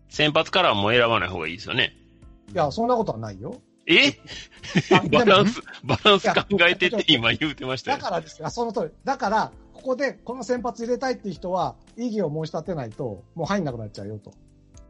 [0.10, 1.96] 先発からはもう選ばない方がいいですよね。
[2.52, 3.62] いや、そんなことはないよ。
[3.86, 4.18] え？
[5.12, 7.98] バランス、バランス考えてって今言うてましたよ。
[7.98, 8.48] だからですよ。
[8.48, 8.90] あその通り。
[9.04, 14.34] だから、ここでこの先発入れたいっていう人は、異議を申し立てないと、もう入んなくなっちゃうよと。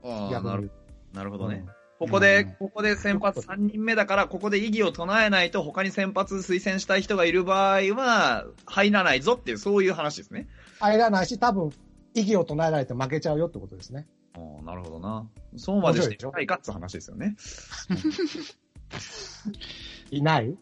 [0.06, 0.72] ああ、逆に言うなる
[1.14, 1.66] なるほどね。
[1.68, 10.48] うんここで、うんここで先発3人目だから、ここで異議を唱えないと、他に先発推薦したい人がいる場合は、入らないぞっていう、そういう話ですね。
[10.80, 11.72] 入らないし、多分、
[12.14, 14.08] 異議を唱えられて負けちゃうよってことですね。
[14.34, 15.28] ああ、なるほどな。
[15.56, 17.36] そうまでしていいかって話ですよね。
[20.12, 20.56] いない？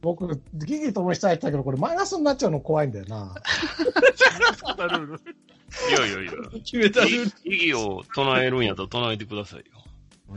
[0.00, 3.34] 僕、ギギともしたいったけど、これマイナスになっちゃうの怖いんだよな。
[4.76, 5.14] ルール。
[5.16, 5.20] い
[5.92, 6.32] やいやいや。
[6.64, 7.32] 決めたルール。
[7.52, 9.64] 意義を唱えるんやったら唱えてくださいよ。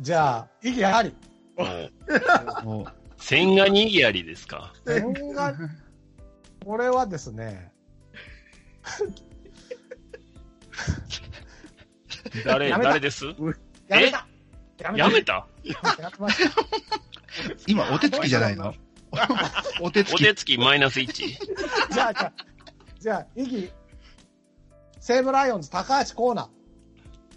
[0.00, 1.14] じゃあ、異議あり。
[3.26, 4.74] 千賀に意義ありですか？
[4.84, 5.54] 点が、
[6.64, 7.72] これはですね、
[12.44, 13.24] 誰、やめた誰です？
[13.88, 14.26] やめた
[14.78, 16.52] やめたやめました？
[17.66, 18.74] 今、お手つきじゃないの？
[19.80, 20.14] お手つき。
[20.14, 21.12] お手つきマイナス1。
[21.92, 22.32] じゃあ、じゃあ、
[23.00, 23.72] じゃあ、異議、
[25.00, 26.48] 西武ライオンズ高橋コーナー。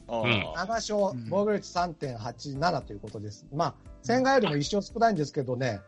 [0.10, 3.46] あうんあ7勝うん、防御率3.87ということです。
[3.54, 3.76] まあ、
[4.08, 5.82] 千賀よりも1勝少ないんですけどね、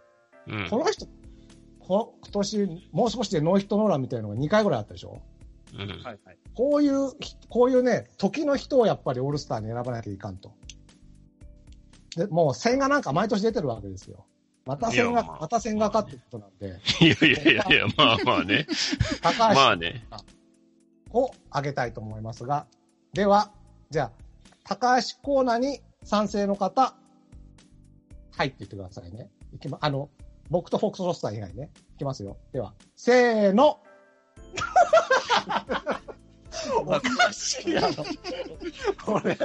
[0.45, 0.77] うんこ。
[0.79, 1.08] の人、
[1.79, 5.21] こ今年、もう少しでノーヒットノーランみたいなのが2回ぐらいあったでしょ？
[5.73, 6.19] うんはいはい。
[6.53, 7.12] こういう、
[7.47, 10.51] こういうね、時の人をやっぱりオールスターに選ばなきゃいかんと。
[12.17, 14.25] で、もう千賀なんか毎年出てるわけですよ。
[14.65, 18.67] また千賀、いやまあまた千賀かってことなんで、いやいやいやいや、まあまあね。
[19.21, 20.05] 高橋まあね。
[21.12, 22.67] を挙げたいと思いますが、
[23.13, 23.51] では、
[23.89, 24.12] じゃあ、
[24.63, 26.95] 高橋コーナーに賛成の方、
[28.39, 29.30] 入っていってくださいね。
[29.54, 30.10] いきま、あの、
[30.49, 31.71] 僕とフォックスロスター以外ね。
[31.95, 32.38] いきますよ。
[32.54, 33.82] では、せーの。
[36.78, 37.02] おか
[37.34, 37.88] しいやろ。
[39.04, 39.38] これ。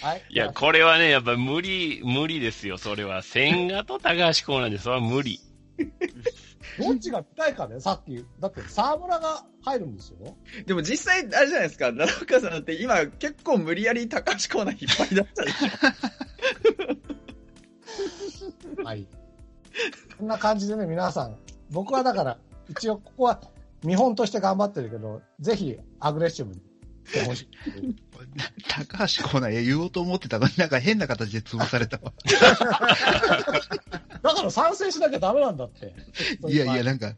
[0.00, 0.24] はい。
[0.28, 3.22] いや、これはね、やっぱ無理、無理ですよ、それは。
[3.22, 5.38] 千賀と高橋コーナーで、それは無理。
[6.82, 8.24] どっちが見たいかね、さっき。
[8.38, 10.36] だって、沢村が入るんですよ。
[10.64, 18.84] でも実際、あれじゃないですか、奈良岡さんだって今結構無理やり高橋コーナー引っ張り出したでしょ。
[18.84, 19.06] はい。
[20.18, 21.36] こんな感じでね、皆さん。
[21.70, 23.40] 僕はだから、一応ここは
[23.82, 26.62] 見本として頑張ってるけど、ぜひアグレッシブに。
[28.68, 32.12] 高橋コーナー言おうと思ってたのになんか変な形で潰されたわ。
[34.22, 35.94] だから賛成しなきゃダメなんだって。
[36.48, 37.14] いやいや、なんか、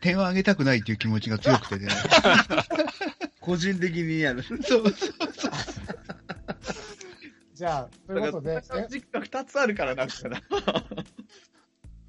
[0.00, 1.88] 点を上げたくないっていう気持ちが強くてね。
[3.40, 4.42] 個人的にやる。
[4.44, 4.90] そうそう。
[7.54, 10.40] じゃあ、ということで、え実家2つあるからなんかな。
[10.40, 10.62] という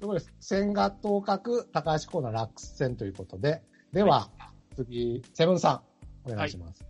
[0.02, 4.30] ことで、千賀当角、高橋コーナー落選ということで、では、
[4.76, 5.82] 次、セブンさ
[6.26, 6.84] ん、お願いします。
[6.84, 6.89] こ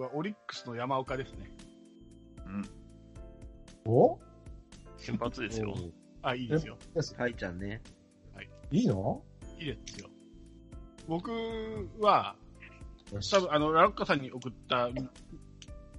[0.00, 1.50] れはオリックスの山岡ですね。
[3.86, 4.18] お？
[4.96, 5.74] 先発ですよ。
[6.22, 6.76] あ、いいですよ。
[7.16, 7.80] はいちゃんね。
[8.70, 9.22] いいの？
[9.58, 10.08] いいですよ。
[11.06, 11.30] 僕
[12.00, 12.36] は、
[13.12, 14.90] よし多分あの、ラロッカさんに送った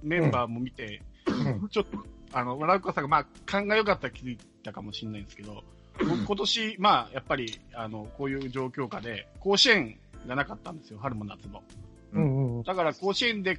[0.02, 1.98] メンバーも見て、うんちょっと、
[2.32, 5.64] あの、ラロッカさんが、まあ、勘が良かったら気づいたかもしれないんですけど、
[5.98, 11.64] 僕今年、まあ、やっぱり、あの、こういう状況下で、甲子園がなかったんですよ、春も夏も。
[12.12, 12.62] うんうんうん。
[12.62, 13.58] だから、甲子園で、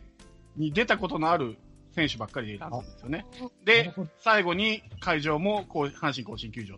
[0.56, 1.58] に出たことのある
[1.94, 3.26] 選手ばっかりで選んだんですよね。
[3.66, 6.78] で最後に会場も、こう、阪神甲子園球場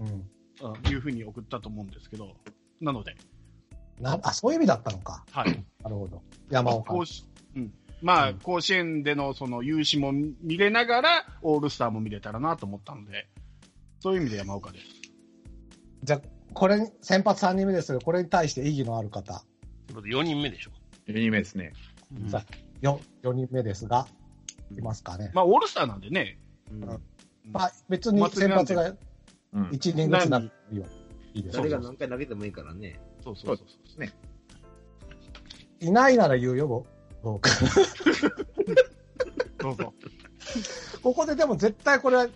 [0.00, 2.36] うんというふうに送ったと思うんですけど、
[2.80, 3.16] なので、
[4.00, 5.24] なあ、そういう意味だったのか。
[5.30, 5.64] はい。
[5.82, 6.22] なるほど。
[6.50, 6.92] 山岡。
[6.92, 7.24] 甲子
[7.56, 7.72] うん。
[8.02, 13.28] まあ、うん甲子園でのその優勝も見れながら、オールスターも見れたらなと思ったので、
[14.00, 14.84] そういう意味で山岡です。
[16.02, 16.20] じゃあ、
[16.52, 19.44] これに、先発3人目ですが、これに対して意義のある方、
[19.88, 20.70] 4人目でしょ。
[21.06, 21.72] 4人目ですね。
[22.28, 24.06] さあ 4, 4人目ですが、
[24.76, 25.30] いますかね。
[25.34, 26.38] まあ、オールスターなんでね、
[26.70, 26.80] うん
[27.50, 28.94] まあ、別に先発が
[29.54, 29.62] うん。
[29.68, 30.86] 1人ずつなくていいよ。
[31.32, 33.00] いいです誰が何回投げてもいいからね。
[33.22, 34.00] そうそうそうそう。
[34.00, 34.12] ね。
[35.80, 36.86] いないなら言うよ、僕
[37.22, 37.48] 僕。
[39.58, 39.94] どうぞ。
[41.02, 42.28] ここででも絶対これは、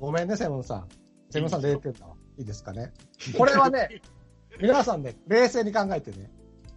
[0.00, 0.88] ごめんね、セブンさん。
[1.30, 2.14] セブンさん0点だわ。
[2.38, 2.92] いいですかね。
[3.36, 4.02] これはね、
[4.60, 6.30] 皆さんね、冷静に考えてね。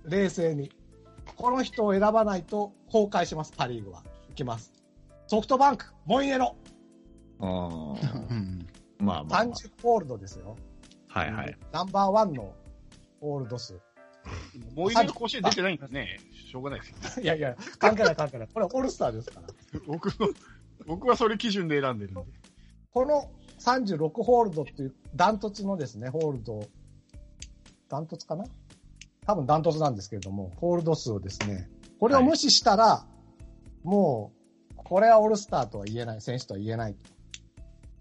[0.06, 0.72] 冷静に。
[1.36, 4.04] この人を選ばないと崩壊します、パリーグは。
[4.30, 4.72] いきます。
[5.28, 6.56] ソフトバンク、モイネロ。
[7.40, 8.68] あうーん。
[9.00, 10.58] まあまあ、ま30ホールドですよ。
[11.14, 11.20] あ。
[11.20, 11.58] はいはい。
[11.72, 12.54] ナンバーワンの
[13.22, 13.80] ホールド数。
[14.76, 16.20] もう一度甲子園出てないんですね。
[16.34, 17.24] しょうがないですよ。
[17.24, 18.48] いやいや、関係ない関係ない。
[18.48, 19.48] これオールスターですから。
[19.88, 20.30] 僕の、
[20.86, 22.22] 僕はそれ基準で選んでるんで。
[22.92, 26.62] この36ホールドっていうダントツのですね、ホールド、
[27.88, 28.46] ダントツかな？
[29.30, 33.06] 多分ダントツなんですけれども、ホールド数をですね、これを無視したら、
[33.84, 34.32] も
[34.72, 36.96] う、これはオールスターとは言えない、選手とは言えない。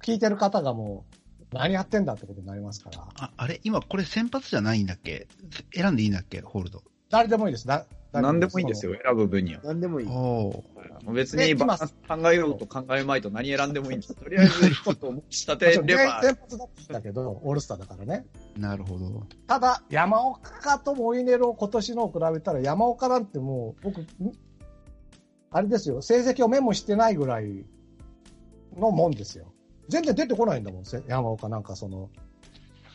[0.03, 1.05] 聞いてる方がも
[1.53, 3.61] う、何やってんだってことになりますから、あ、あれ？
[3.63, 5.29] 今これ先発じゃないんだっけ？
[5.75, 6.41] 選んでいいんだっけ？
[6.41, 6.83] ホールド。
[7.11, 7.67] 誰でもいいです。
[7.67, 8.97] だ何でもいいんですよ、。
[9.05, 9.61] 選ぶ分には。
[9.63, 10.09] なんでもいい。
[10.99, 14.15] おおもう別にバランス考えようと考えまいと何選んでもいいんです。
[14.17, 18.27] とりあえず一つを仕立て全れば、先発だって言ったけど、オールスターだからね。
[18.57, 19.27] なるほど。
[19.47, 24.07] ただ、山岡とモイネロを今年のを比べたら、山岡なんてもう、僕、ん
[25.51, 27.65] あれですよ、成績をメモしてないぐらい
[28.77, 29.53] のもんですよ。
[29.89, 32.11] 全然出てこないんだもん、せ山岡なんかその、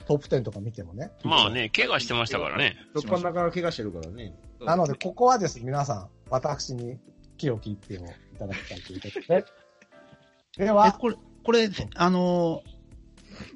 [0.05, 1.11] トップ10とか見てもね。
[1.23, 2.75] まあね、怪我してましたからね。
[2.93, 4.35] 突破中から怪我してるからね。
[4.59, 6.99] なので、ここはですね、皆さん、私に
[7.37, 9.45] 気を利いてをいただきたいということで。
[10.57, 12.73] でえ、は、これ、これ、あのー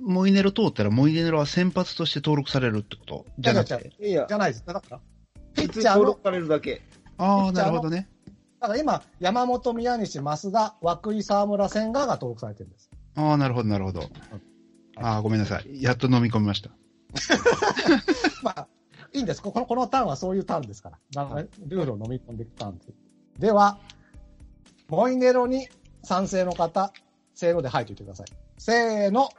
[0.02, 3.26] モイネロ通ったら、モイネロは先発として登録されるってこと？
[3.38, 3.94] じゃなくて。
[4.00, 4.66] いやじ、ゃないです。
[4.66, 5.00] だから、
[5.54, 6.82] ピ普ッチャー登録、されるだけ。
[7.18, 8.10] ああ、なるほどね。
[8.60, 12.90] だから今、山本、宮西、増田、涌井、沢村、千賀が登録されてるんです。
[13.16, 14.02] ああ、なるほど、なるほど。
[14.96, 15.82] ああ、ごめんなさい。
[15.82, 16.72] やっと飲み込みました。
[18.42, 18.68] まあ、
[19.14, 19.42] いいんです。
[19.42, 20.98] この、このターンはそういうターンですから。
[21.12, 22.90] だからルールを飲み込んでいくターンです。
[23.40, 23.78] では、
[24.88, 25.68] モイネロに
[26.04, 26.92] 賛成の方、
[27.36, 28.28] せーので吐いておいてください。
[28.58, 29.30] せーの。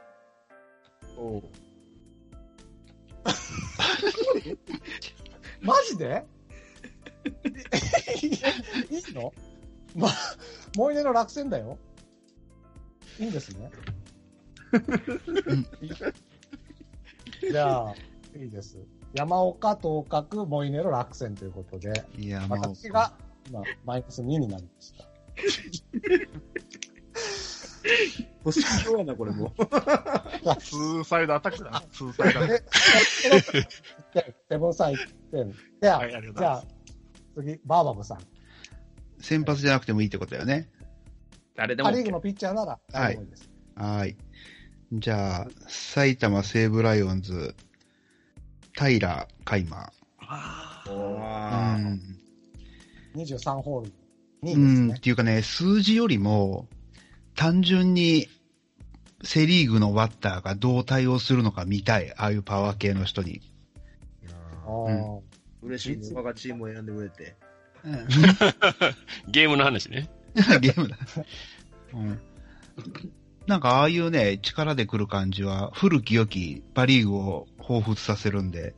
[5.61, 6.23] マジで？
[8.23, 8.31] いい
[9.13, 9.33] の？
[9.95, 10.07] ま、
[10.77, 11.77] モイネロ落選だよ。
[13.19, 13.69] いいんですね。
[17.51, 17.95] じゃあ、
[18.37, 18.77] いいです。
[19.13, 22.47] 山岡、東角、モイネロ落選ということで、いや、
[23.49, 25.09] 今、マイナス2になりました。
[28.43, 29.53] 星標やな、これも。
[30.59, 31.81] ツーサイドアタックだな。
[31.91, 32.65] ツーサイドアタック。
[34.13, 34.97] で、セブンさん1
[35.31, 35.53] 点。
[35.81, 36.63] では、はいあじゃあ
[37.35, 38.19] 次、バーバブさん。
[39.19, 40.69] 先発じゃなくてもいいってことだよね。
[41.55, 43.49] 誰でもパリーグのピッチャーなら、誰でもいいです。
[43.75, 44.15] はい。
[44.93, 47.53] じゃあ、埼玉西武ライオンズ、
[48.73, 49.91] 平海馬。
[50.19, 51.75] あうあ。
[51.77, 51.99] ん。
[53.23, 53.91] 23ホール
[54.43, 54.99] 2位うん、っね。
[54.99, 56.67] ていうかね、数字よりも、
[57.35, 58.27] 単純に、
[59.23, 62.13] セリーグのバッターがどう対応するのか見たい。
[62.17, 63.31] ああいうパワー系の人に。
[63.35, 63.41] い
[64.23, 64.31] や
[64.65, 65.19] あーー
[65.61, 66.09] 嬉しいね。
[66.13, 67.35] 我がチームを選んでくれて。
[69.27, 70.09] ゲームの話ね。
[70.61, 70.97] ゲームだ。
[71.93, 72.19] うん。
[73.45, 78.73] なんかああいうね、力で来る感じは、古き良きパリーグを彷彿させるんで。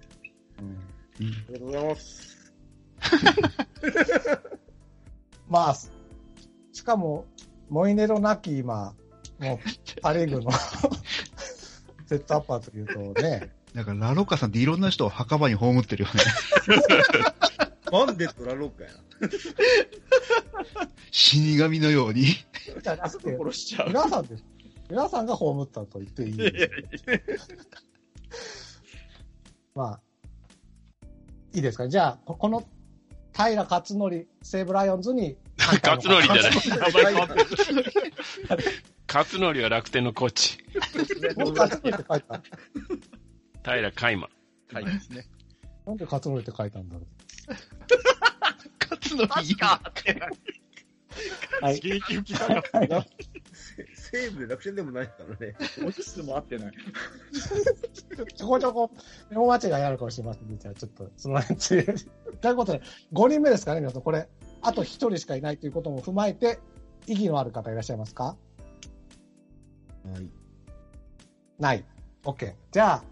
[0.60, 2.41] うんうんありがとうございます。
[5.50, 5.76] まあ、
[6.72, 7.26] しかも、
[7.70, 8.94] モイネロなき今、
[9.40, 9.60] もう、
[10.02, 10.52] パリーグの
[12.08, 16.22] セットアッパーというとね、だからラロッカさんっていろんな人を墓場に葬ってるよね。
[17.92, 18.98] なんでトラロッカやな。
[21.12, 22.26] 死神のように。
[22.26, 23.90] じゃなくて、殺しちゃう。
[23.90, 24.44] 皆さんです。
[24.90, 26.70] 皆さんが葬ったと言っていいで
[27.38, 27.48] す。
[29.74, 30.02] まあ、
[31.54, 31.86] いいですか？
[31.86, 31.90] ね。
[31.90, 32.68] じゃあ、ここの
[33.34, 36.52] 平勝則、西武ライオンズに、勝則じゃない。
[39.08, 40.58] 勝則は楽天のコーチ。
[41.36, 42.42] 僕勝則って書いた。
[43.64, 44.30] 平海馬。
[44.74, 44.86] はい。
[44.86, 47.02] なんで勝則って書いたんだろ
[48.92, 50.14] 勝の確かって。
[51.62, 51.66] う。
[51.66, 51.82] はい。
[53.78, 54.20] 刺激吹きたかった。
[54.20, 55.56] 西武で楽天でもないからね。
[55.82, 56.74] 文字数も合ってない。
[58.36, 58.92] ちょこちょこ、
[59.30, 60.58] メモ間違いあるかもしれませんね。
[60.60, 61.86] じゃあ、ちょっと、その辺つい。
[62.42, 62.82] ということで、
[63.14, 64.02] 5人目ですかね、皆さん。
[64.02, 64.28] これ、
[64.62, 66.60] あと1人しかいないということも踏まえて、
[67.08, 68.38] 意義のある方いらっしゃいますか？
[70.04, 70.30] はい。
[71.60, 71.86] ない。
[72.24, 72.54] OK。
[72.72, 73.04] じゃあ、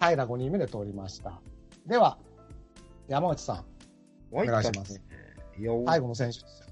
[0.00, 1.40] 平5人目で通りました。
[1.86, 2.18] では、
[3.08, 3.64] 山内さん、
[4.30, 5.00] お願いします。
[5.86, 6.66] 最後の選手ですよ。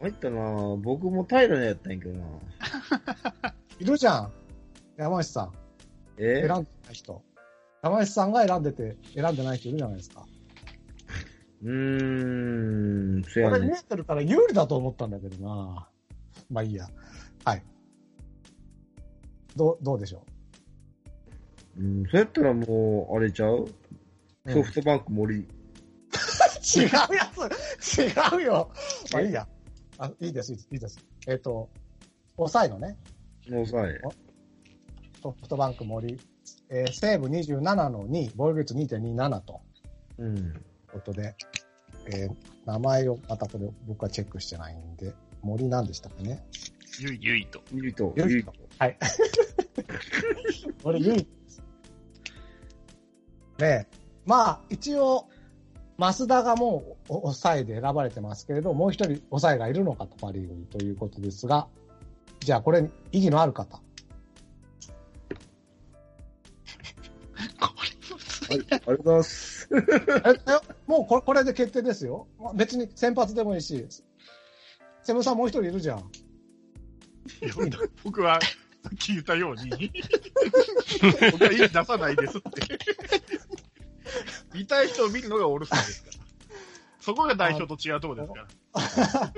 [0.00, 2.26] 入ったな僕も平のやったんやけどな
[3.78, 4.32] いるじゃん。
[4.96, 5.52] 山内さん。
[6.18, 6.46] え？
[6.46, 7.22] 選んでない人。
[7.82, 10.24] 山内さんが選んでて、選んでない人いるじゃないですか。
[11.62, 13.56] うーん、そやね。
[13.56, 15.88] これ見えてるから有利だと思ったんだけどな
[16.50, 16.88] まあいいや。
[17.44, 17.62] はい。
[19.56, 20.24] どう、どうでしょ
[21.78, 21.82] う？
[21.82, 23.68] ん、そうやったらもう、あれちゃう？
[24.46, 25.36] う、ソフトバンク森。
[26.76, 26.82] 違う
[27.14, 27.30] や
[27.78, 28.70] つ違うよ
[29.12, 29.46] まあいいや。
[29.98, 30.68] あ、いいです、いいです。
[30.72, 31.68] いいですえっ、と、
[32.36, 32.96] 抑えのね、
[33.48, 34.00] のさえ。
[35.22, 36.18] ソフトバンク森、
[36.68, 39.60] えー西武27の2、防御率2.27と
[40.18, 40.36] うん。
[40.36, 40.54] いう
[40.92, 41.34] ことで、
[42.06, 42.36] えー
[42.66, 46.44] 名前をまたこれ僕はチェックしてないんで、森なんでしたっけね？
[46.98, 47.62] ゆいゆいと。
[47.72, 48.52] ゆいと、ゆいとゆいと。
[48.78, 48.98] はい。
[50.82, 51.58] 俺、唯一です。
[53.58, 53.86] ねえ。
[54.24, 55.28] まあ、一応、
[55.98, 61.68] 増田がもう抑えで選ばれてますけれど、もう一人抑えがいるのかとパ・リーグにということですが、
[62.40, 63.80] じゃあこれ、意義のある方。
[68.48, 69.68] はい、ありがとうございます。
[70.86, 72.28] もうこれこれで決定ですよ。
[72.54, 73.86] 別に先発でもいいし、
[75.02, 76.10] セブンさんもう一人いるじゃん。
[78.04, 78.38] 僕は
[78.94, 79.70] 聞いたように、
[81.32, 82.50] 僕は出さないですって。
[84.56, 86.16] 見たい人を見るのがオールスターですから。
[87.00, 88.32] そこが代表と違うところで
[89.04, 89.32] すから。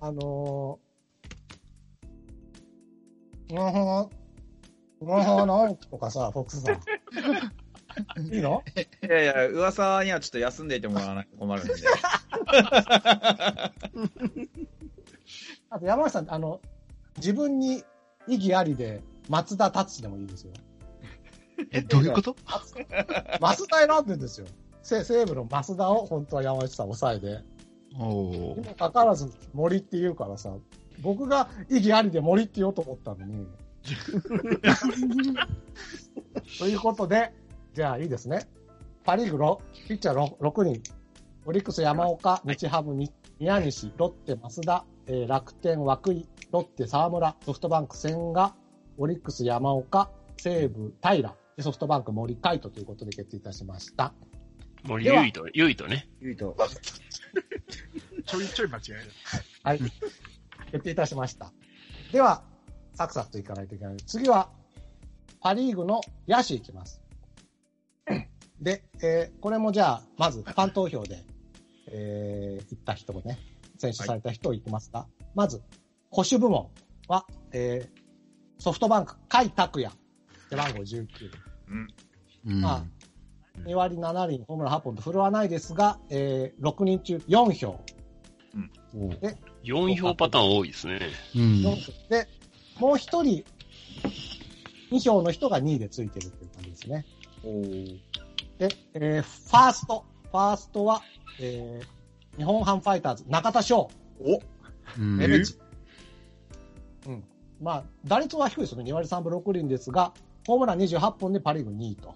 [0.00, 3.98] あのー、うんふん、
[5.00, 6.74] うんふん、なんとかさ、 フォックスさん。
[8.32, 8.62] いいの？
[9.02, 11.74] いやいや、噂にはちょっと休んでいてもらわないと困るんで。
[15.70, 16.60] あと山内さん、あの、
[17.16, 17.84] 自分に
[18.28, 20.52] 意義ありで、松田達でもいいですよ。
[21.72, 22.36] え、どういうこと？
[23.40, 24.46] 増田選んでんですよ。
[24.82, 27.40] 西西武の増田を本当は山内さん抑えで。
[27.98, 30.52] おーにもかかわらず森って言うからさ、
[31.00, 33.46] 僕が意義ありで森って言おうと思ったのに。
[36.58, 37.32] ということで、
[37.74, 38.48] じゃあいいですね。
[39.04, 40.82] パリーグロピッチャー 6, 人。
[41.46, 48.54] オリックス山岡、日ハムに宮西、ロッテ増田、えー楽天涌井、ロッテ沢村、ソフトバンク千賀、
[48.96, 51.28] オリックス山岡、西武平、で
[51.62, 54.12] ソフトバンク森海斗ということで決定いたしました。
[54.84, 56.08] 森ゆいと、ゆいとね。
[56.20, 56.56] ゆいと。
[58.26, 59.00] ちょいちょい間違える。
[59.62, 59.80] はい。
[60.72, 61.52] 決定いたしました。
[62.12, 62.44] では、
[62.94, 63.96] サクサクといかないといけない。
[63.98, 64.50] 次は、
[65.40, 67.00] パリーグの野手いきます。
[68.60, 71.24] で、えーこれもじゃあ、まず、ファン投票で、
[71.88, 73.38] えー、行った人をね、
[73.78, 75.62] 選出された人を言ってますが、まず、
[76.10, 76.70] 保守部門
[77.08, 79.94] は、えー、ソフトバンク、甲斐拓也、
[80.54, 81.08] 背番号19。
[82.46, 82.60] うん。
[82.60, 82.84] まあ
[83.62, 87.80] 2割7厘、ホームラン8本と振るわないですが、えー、6人中4票。
[89.62, 91.00] 4票パターン多いですね。
[91.34, 91.62] うん。
[91.62, 92.28] で、
[92.78, 93.44] もう一人、
[94.90, 97.06] 2票の人が2位でついてるっていう感じですね。
[98.58, 100.04] で、えーファースト。
[100.30, 101.02] ファーストは、
[101.40, 103.88] えー、日本ハムファイターズ、中田翔、
[104.20, 104.40] お
[105.18, 105.56] レベチ。
[107.06, 107.24] うん。
[107.60, 108.90] まあ、打率は低いですよね。
[108.90, 110.12] 2割3分6厘ですが、
[110.46, 112.14] ホームラン28本でパリーグ2位と。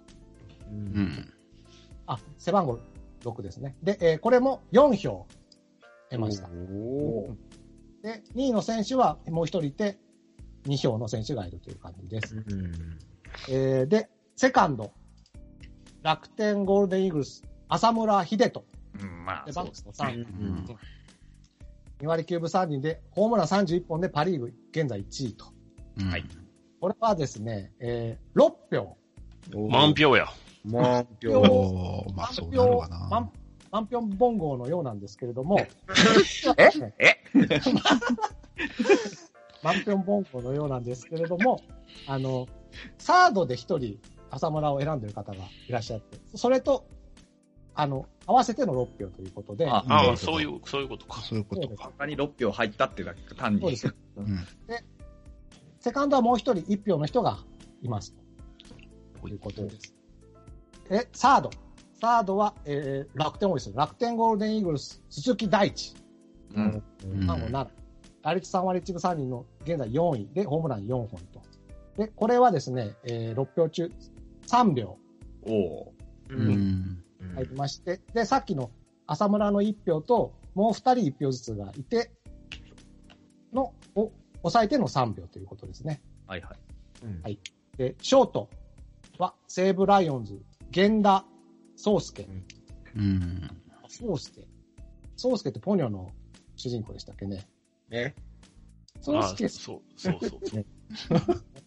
[0.71, 0.75] う。
[0.75, 1.33] うんん。
[2.07, 2.79] あ、背番号
[3.25, 3.77] 6ですね。
[3.83, 5.27] で、えーこれも4票
[6.11, 6.49] 得ました。
[6.49, 9.99] で、2位の選手はもう一人いて、
[10.67, 12.37] 2票の選手がいるという感じです。
[12.37, 12.73] うん。
[13.49, 14.93] えーで、セカンド、
[16.03, 18.65] 楽天ゴールデンイーグルス、浅村秀人、
[19.01, 20.79] うん、まあ、そうですスの3位、うん
[22.01, 25.47] 2割9分3厘で、ホームラン31本でパ・リーグ現在1位と。
[25.99, 26.25] うんはい
[26.81, 28.97] これはですね、えー6票。
[29.69, 30.27] 満票や。
[30.65, 32.05] 満票。
[32.15, 33.33] まあそうなるわな満。
[33.71, 35.61] 満票ボンゴのようなんですけれども、
[36.57, 36.71] え？
[39.63, 41.63] 満票ボンゴのようなんですけれども、
[42.07, 42.47] あの、
[42.99, 43.99] サードで一人
[44.31, 46.87] 浅村を選んでる方がいらっしゃって、それと、
[47.75, 51.21] あの、合わせての6票ということで、ああそういう、そういうことか。
[51.21, 51.91] そういうことか。
[51.97, 53.61] 他に6票入ったっていうだけ、単に。
[53.61, 53.95] そうです。
[54.17, 54.39] うん。
[55.89, 57.39] セカンドはもう一人、1票の人が
[57.81, 58.15] います。
[59.23, 59.95] ということです。
[60.91, 61.51] え、サード。
[61.99, 63.75] サードは、えー、楽天多いですよ。
[63.75, 65.95] 楽天ゴールデンイーグルス、鈴木大地。
[66.55, 66.83] うん。
[67.05, 67.69] うん番号7。
[68.21, 71.41] 打率3割1分3厘の現在4位で、ホームラン4本と。
[71.97, 73.91] で、これはですね、えー、6票中
[74.47, 74.99] 3票
[75.47, 75.95] おお
[76.29, 76.49] ううん。
[76.51, 77.03] ん。
[77.35, 78.71] 入りまして、で、さっきの
[79.07, 82.13] 浅村の1票と、もう2人1票ずつがいて、
[83.55, 84.13] の、を
[84.43, 86.01] 抑えての3票ということですね。
[86.27, 87.23] はいはい。
[87.23, 87.39] はい
[87.77, 88.51] で、ショート
[89.19, 90.41] は西武ライオンズ、
[90.75, 91.25] 源田
[91.77, 92.27] 壮介。
[92.97, 93.51] うん。
[93.89, 94.45] 壮介。
[95.17, 96.11] 壮介ってポニョの
[96.57, 97.47] 主人公でしたっけね。
[97.91, 98.15] え？
[98.99, 100.65] あ壮介そう、そうそう。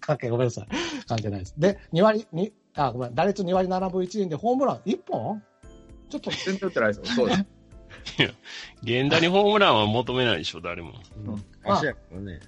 [0.01, 0.67] 関 係ごめんなさい。
[1.07, 1.55] 関係ないです。
[1.57, 5.41] で、2割、にあ、ごめん、打率2割7分1厘でホームラン1本？
[6.09, 7.05] ちょっと、全然打ってないですよ。
[7.05, 7.45] そうです。
[8.83, 10.93] 源田にホームランは求めないでしょ、誰も。
[11.63, 12.39] まあ足やからね。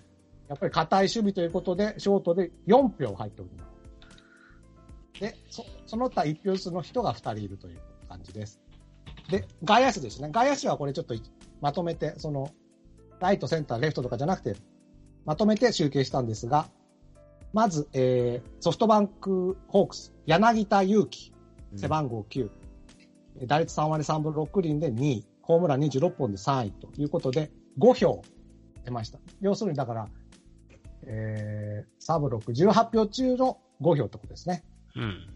[0.47, 5.19] やっぱり硬い守備ということで、ショートで4票入っております。
[5.19, 7.79] で、そその他1票ずつの人が2人いるという
[8.09, 8.59] 感じです。
[9.29, 10.29] で、外野手ですね。
[10.31, 11.15] 外野手はこれちょっと
[11.61, 12.49] まとめて、その、
[13.19, 14.55] ライト、センター、レフトとかじゃなくて、
[15.25, 16.67] まとめて集計したんですが、
[17.53, 21.33] まず、えー、ソフトバンクホークス、柳田悠岐、
[21.75, 22.49] 背番号9。
[23.45, 28.21] 打率3割3分6厘で2位、ホームラン26本で3位ということで、5票
[28.83, 29.19] 出ました。
[29.39, 30.09] 要するにだから、
[31.05, 32.39] えー、サブ6、
[32.69, 34.63] 18票中の5票ってことですね。
[34.95, 35.27] うん。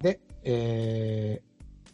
[0.00, 1.42] で、え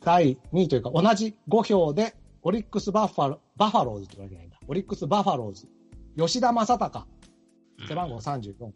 [0.00, 4.56] ー、第2位というか、同じ5票で、オリックスバッファロバファローズって言われないんだ。
[4.66, 5.68] オリックスバファローズ、
[6.16, 7.06] 吉田正尚、
[7.86, 8.72] 背番号34。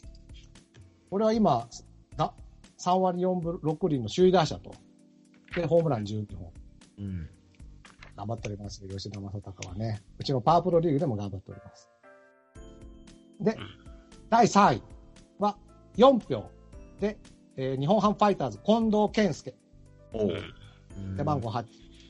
[1.10, 1.68] これは今、
[2.16, 2.34] だ
[2.78, 4.74] 3割4分6厘の首位打者と。
[5.54, 6.52] で、ホームラン12本。
[6.98, 7.30] うん。
[8.16, 10.02] 頑張っております、吉田正尚はね。
[10.18, 11.91] うちのパワープロリーグでも頑張っております。
[13.42, 13.56] で、
[14.30, 14.82] 第3位
[15.38, 15.56] は
[15.96, 16.50] 4票
[17.00, 17.18] で、
[17.56, 19.54] えー日本ハムファイターズ、近藤健介、
[20.12, 21.64] おううん背番号8。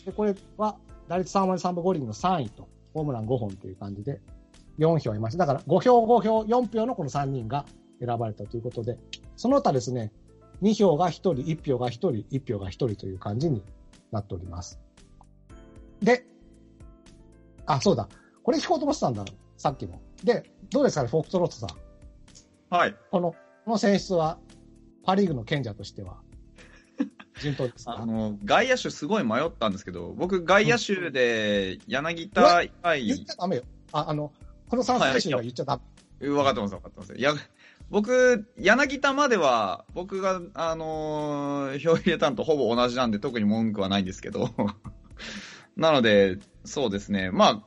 [0.06, 0.76] で、これは
[1.08, 4.20] 打率3割3分5厘の3位と、ホームラン5本という感じで、
[4.78, 5.46] 4票いました。
[5.46, 7.64] だから5票、5票、4票のこの3人が
[8.00, 8.98] 選ばれたということで、
[9.36, 10.12] その他ですね、
[10.62, 13.62] 2票が1人、1票が1人、1票が1人という感じに
[14.10, 14.80] なっております。
[16.00, 16.24] で、
[17.66, 18.08] あ、そうだ。
[18.42, 19.24] これ聞こうと思ってたんだ。
[19.56, 20.00] さっきも。
[20.24, 22.74] で、どうですかね、フォークトロットさん。
[22.74, 22.96] はい。
[23.10, 24.38] この、この選出は、
[25.04, 26.18] パリーグの賢者としては、
[27.40, 27.96] 順当ですか？
[28.00, 33.62] あの、外野手すごい迷ったんですけど、僕外野手で柳田以外、言っちゃダメよ。
[33.92, 34.32] あ、あの、
[34.68, 35.80] この3選手は言っちゃダ
[36.20, 36.28] メ。
[36.28, 37.14] 分かってます、分かってます。
[37.18, 37.34] や、
[37.90, 44.48] 僕、柳田までは、僕が、あのー票入れたのとほぼ同じなんで、特に文句はないんですけど。
[45.76, 47.30] なので、そうですね。
[47.32, 47.66] まあ、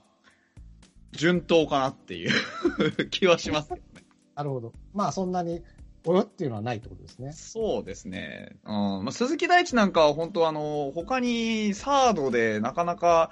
[1.15, 2.31] 順当かなっていう
[3.09, 4.05] 気はしますけどね。
[4.35, 4.73] なるほど。
[4.93, 5.63] まあ、そんなに、
[6.07, 7.33] およっていうのはないってことですね。
[7.33, 8.57] そうですね。
[8.63, 8.71] うん。
[8.73, 13.31] まあ、鈴木大地なんかは本当あの、他にサードでなかなか、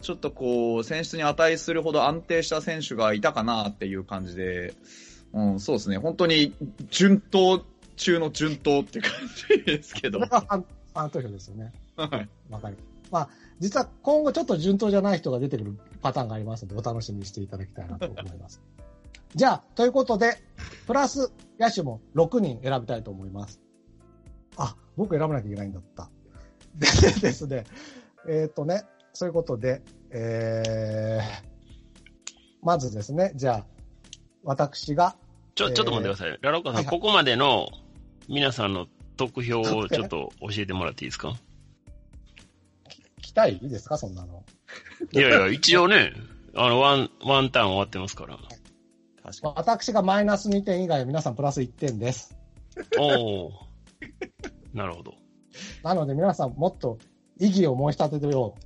[0.00, 4.74] ちょっとこう、選出に値するほど安定した選手がいたかなっていう感じで、
[5.32, 5.98] うん、そうですね。
[5.98, 6.54] 本当に、
[6.90, 7.64] 順当
[7.96, 9.12] 中の順当っていう感
[9.56, 10.30] じですけどこれ。
[10.30, 11.72] がファン、投票ですよね。
[11.96, 12.28] はい。
[12.50, 13.12] わかります。
[13.12, 13.28] まあ、
[13.60, 18.62] 実は今後ちょっと順当じゃない人が出てくるパターンがありますので、お楽しみにしていただきたいなと思います。
[19.34, 20.36] じゃあ、ということで、
[20.86, 23.60] プラス野手も6人選びたいと思います。
[24.56, 26.10] あ、僕選ばなきゃいけないんだった。
[26.76, 26.86] で
[27.20, 27.64] ですね、
[28.28, 33.66] えっ、とね、そういうことで、えー、まずですね、じゃあ、
[34.44, 35.16] 私が、
[35.54, 36.38] ちょ、ちょっと待ってください。
[36.40, 37.68] ラロッカさん、はいはいここまでの
[38.28, 38.86] 皆さんの
[39.16, 41.34] 得票をちょっと教えてもらっていいですか？
[43.38, 44.44] 期待いいですか、そんなの。
[45.12, 46.12] いやいや、一応ね、
[46.54, 48.36] あの、ワン、ワンターン終わってますから。
[49.22, 52.34] 確か私がマイナス2点以外は皆さんプラス1点です。
[52.98, 53.52] おお
[54.72, 55.14] なるほど。
[55.82, 56.98] なので皆さんもっと
[57.38, 58.60] 意義を申し立ててよう。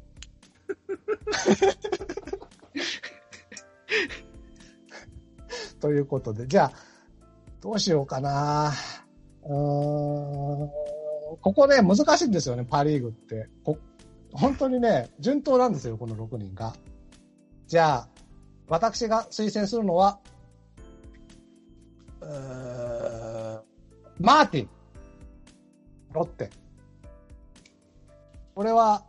[5.81, 6.73] ということで、じゃあ、
[7.61, 8.73] どうしようかな。
[9.43, 10.71] うーん、
[11.41, 13.49] ここね、難しいんですよね、パリーグって。
[13.65, 13.79] こ
[14.33, 16.75] 本当にね、順当なんですよ、この6人が。
[17.67, 18.09] じゃあ、
[18.69, 20.21] 私が推薦するのは、
[24.19, 24.69] マーティン。
[26.13, 26.51] ロッテ。
[28.55, 29.05] これは、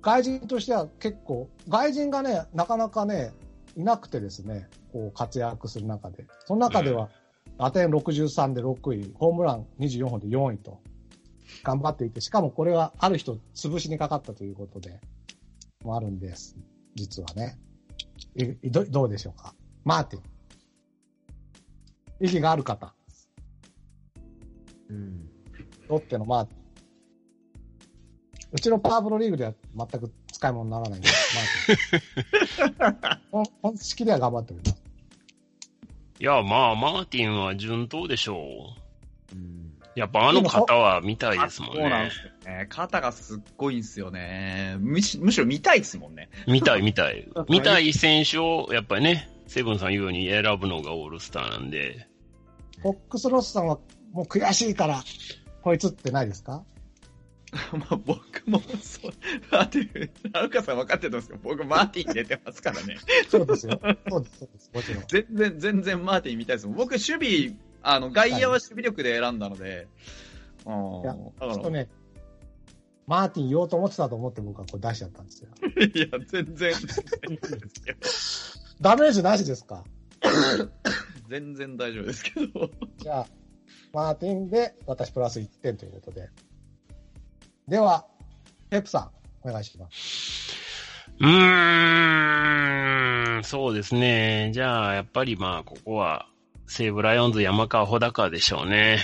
[0.00, 3.32] 外人としては結構、外人がね、なかなかね、
[3.76, 6.26] いなくてですね、こう活躍する中で。
[6.46, 7.10] その中では、
[7.58, 10.80] 打点63で6位、ホームラン24本で4位と、
[11.62, 15.00] 頑張っていて、しかもこれはある人潰しにかかったということで、
[15.84, 16.56] もあるんです。
[16.94, 17.58] 実はね。
[18.62, 19.54] いどどうでしょうか？
[19.84, 20.22] マーティン。
[22.20, 22.94] 意義がある方。
[24.88, 25.28] うん。
[25.88, 26.58] ロッテのマーティン。
[28.52, 31.36] うちのパワープロリーグでは全く使い物にならないんです、
[32.80, 33.20] マーティン。
[33.30, 34.82] 本本式では頑張っております。
[36.20, 38.74] いや、まあ、マーティンは順当でしょ
[39.32, 39.36] う。
[39.36, 39.57] うん。
[39.98, 42.10] やっぱあの方は見たいですもんねそうなんで。
[42.12, 42.66] すよね。
[42.68, 44.76] 肩がすっごいんですよね。
[44.78, 46.28] むしむしろ見たいですもんね。
[46.46, 47.28] 見たい見たい。
[47.50, 52.06] 見たい選手を、やっぱりね、セブンさん言うように選ぶのがオールスターなんで。
[52.82, 53.78] フォックスロスさんは
[54.12, 55.02] もう悔しいから、
[55.62, 56.62] こいつってないですか？
[57.72, 59.12] まあ僕もそう、
[59.50, 62.98] マーティン、ラルカさん分かってるんですけど、僕マーティン入れてますからね。
[63.30, 63.80] そうですよ。
[64.10, 64.70] そうです、そうです。
[64.74, 65.04] もちろん。
[65.08, 66.66] 全然、全然マーティン見たいです。
[66.68, 69.86] 僕、守備、あの、外野は守備力で選んだので、
[70.66, 71.88] うんいやだから、ちょっとね、
[73.06, 75.48] マーティン言おうと思ってたと思って僕はこれ出しちゃったんですよ。
[75.94, 76.74] いや、全然、
[78.80, 79.84] ダメージなしですか？
[81.28, 82.70] 全然大丈夫ですけど。
[82.98, 83.26] じゃあ、
[83.92, 86.28] マーティンで私プラス1点ということで。
[87.66, 88.06] では、
[88.70, 89.10] ペップさ
[89.44, 90.56] ん、お願いします。
[91.20, 94.50] うーん、そうですね。
[94.54, 96.26] じゃあ、やっぱりまあ、ここは、
[96.68, 98.98] 西武ライオンズ山川穂高でしょうね。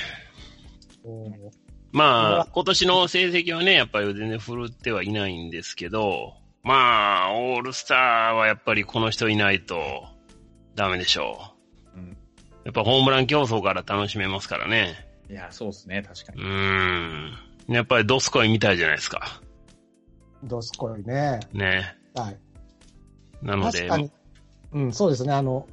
[1.93, 10.05] まあ、今年の成績はね、やっぱり全然振るってはいないんですけど、まあ、オールスターはやっぱりこの人いないと
[10.75, 11.55] ダメでしょ
[11.97, 11.99] う。
[11.99, 12.17] うん
[12.65, 14.95] やっぱホームラン競争から楽しめますからね。
[15.29, 16.45] いや、そうですね、確かうに。
[16.45, 17.33] ーん。
[17.69, 19.43] やっぱりドスコイみたいじゃないですか。
[20.43, 21.41] どすこいね。
[21.53, 21.95] ね。
[22.15, 22.39] はい。
[23.43, 24.11] なので、確かに。
[24.73, 25.33] うん、そうですね。
[25.35, 25.67] あの、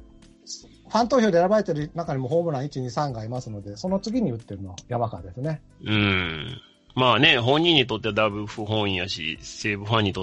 [0.92, 5.62] ファン投票で選ばれてる中にもホームラン1、2、3がいますので、その次に打ってるのは山川ですね。
[5.82, 6.60] うん。
[6.94, 10.10] まあね、本人にとってはだいぶ不本意やし、西武ファンにと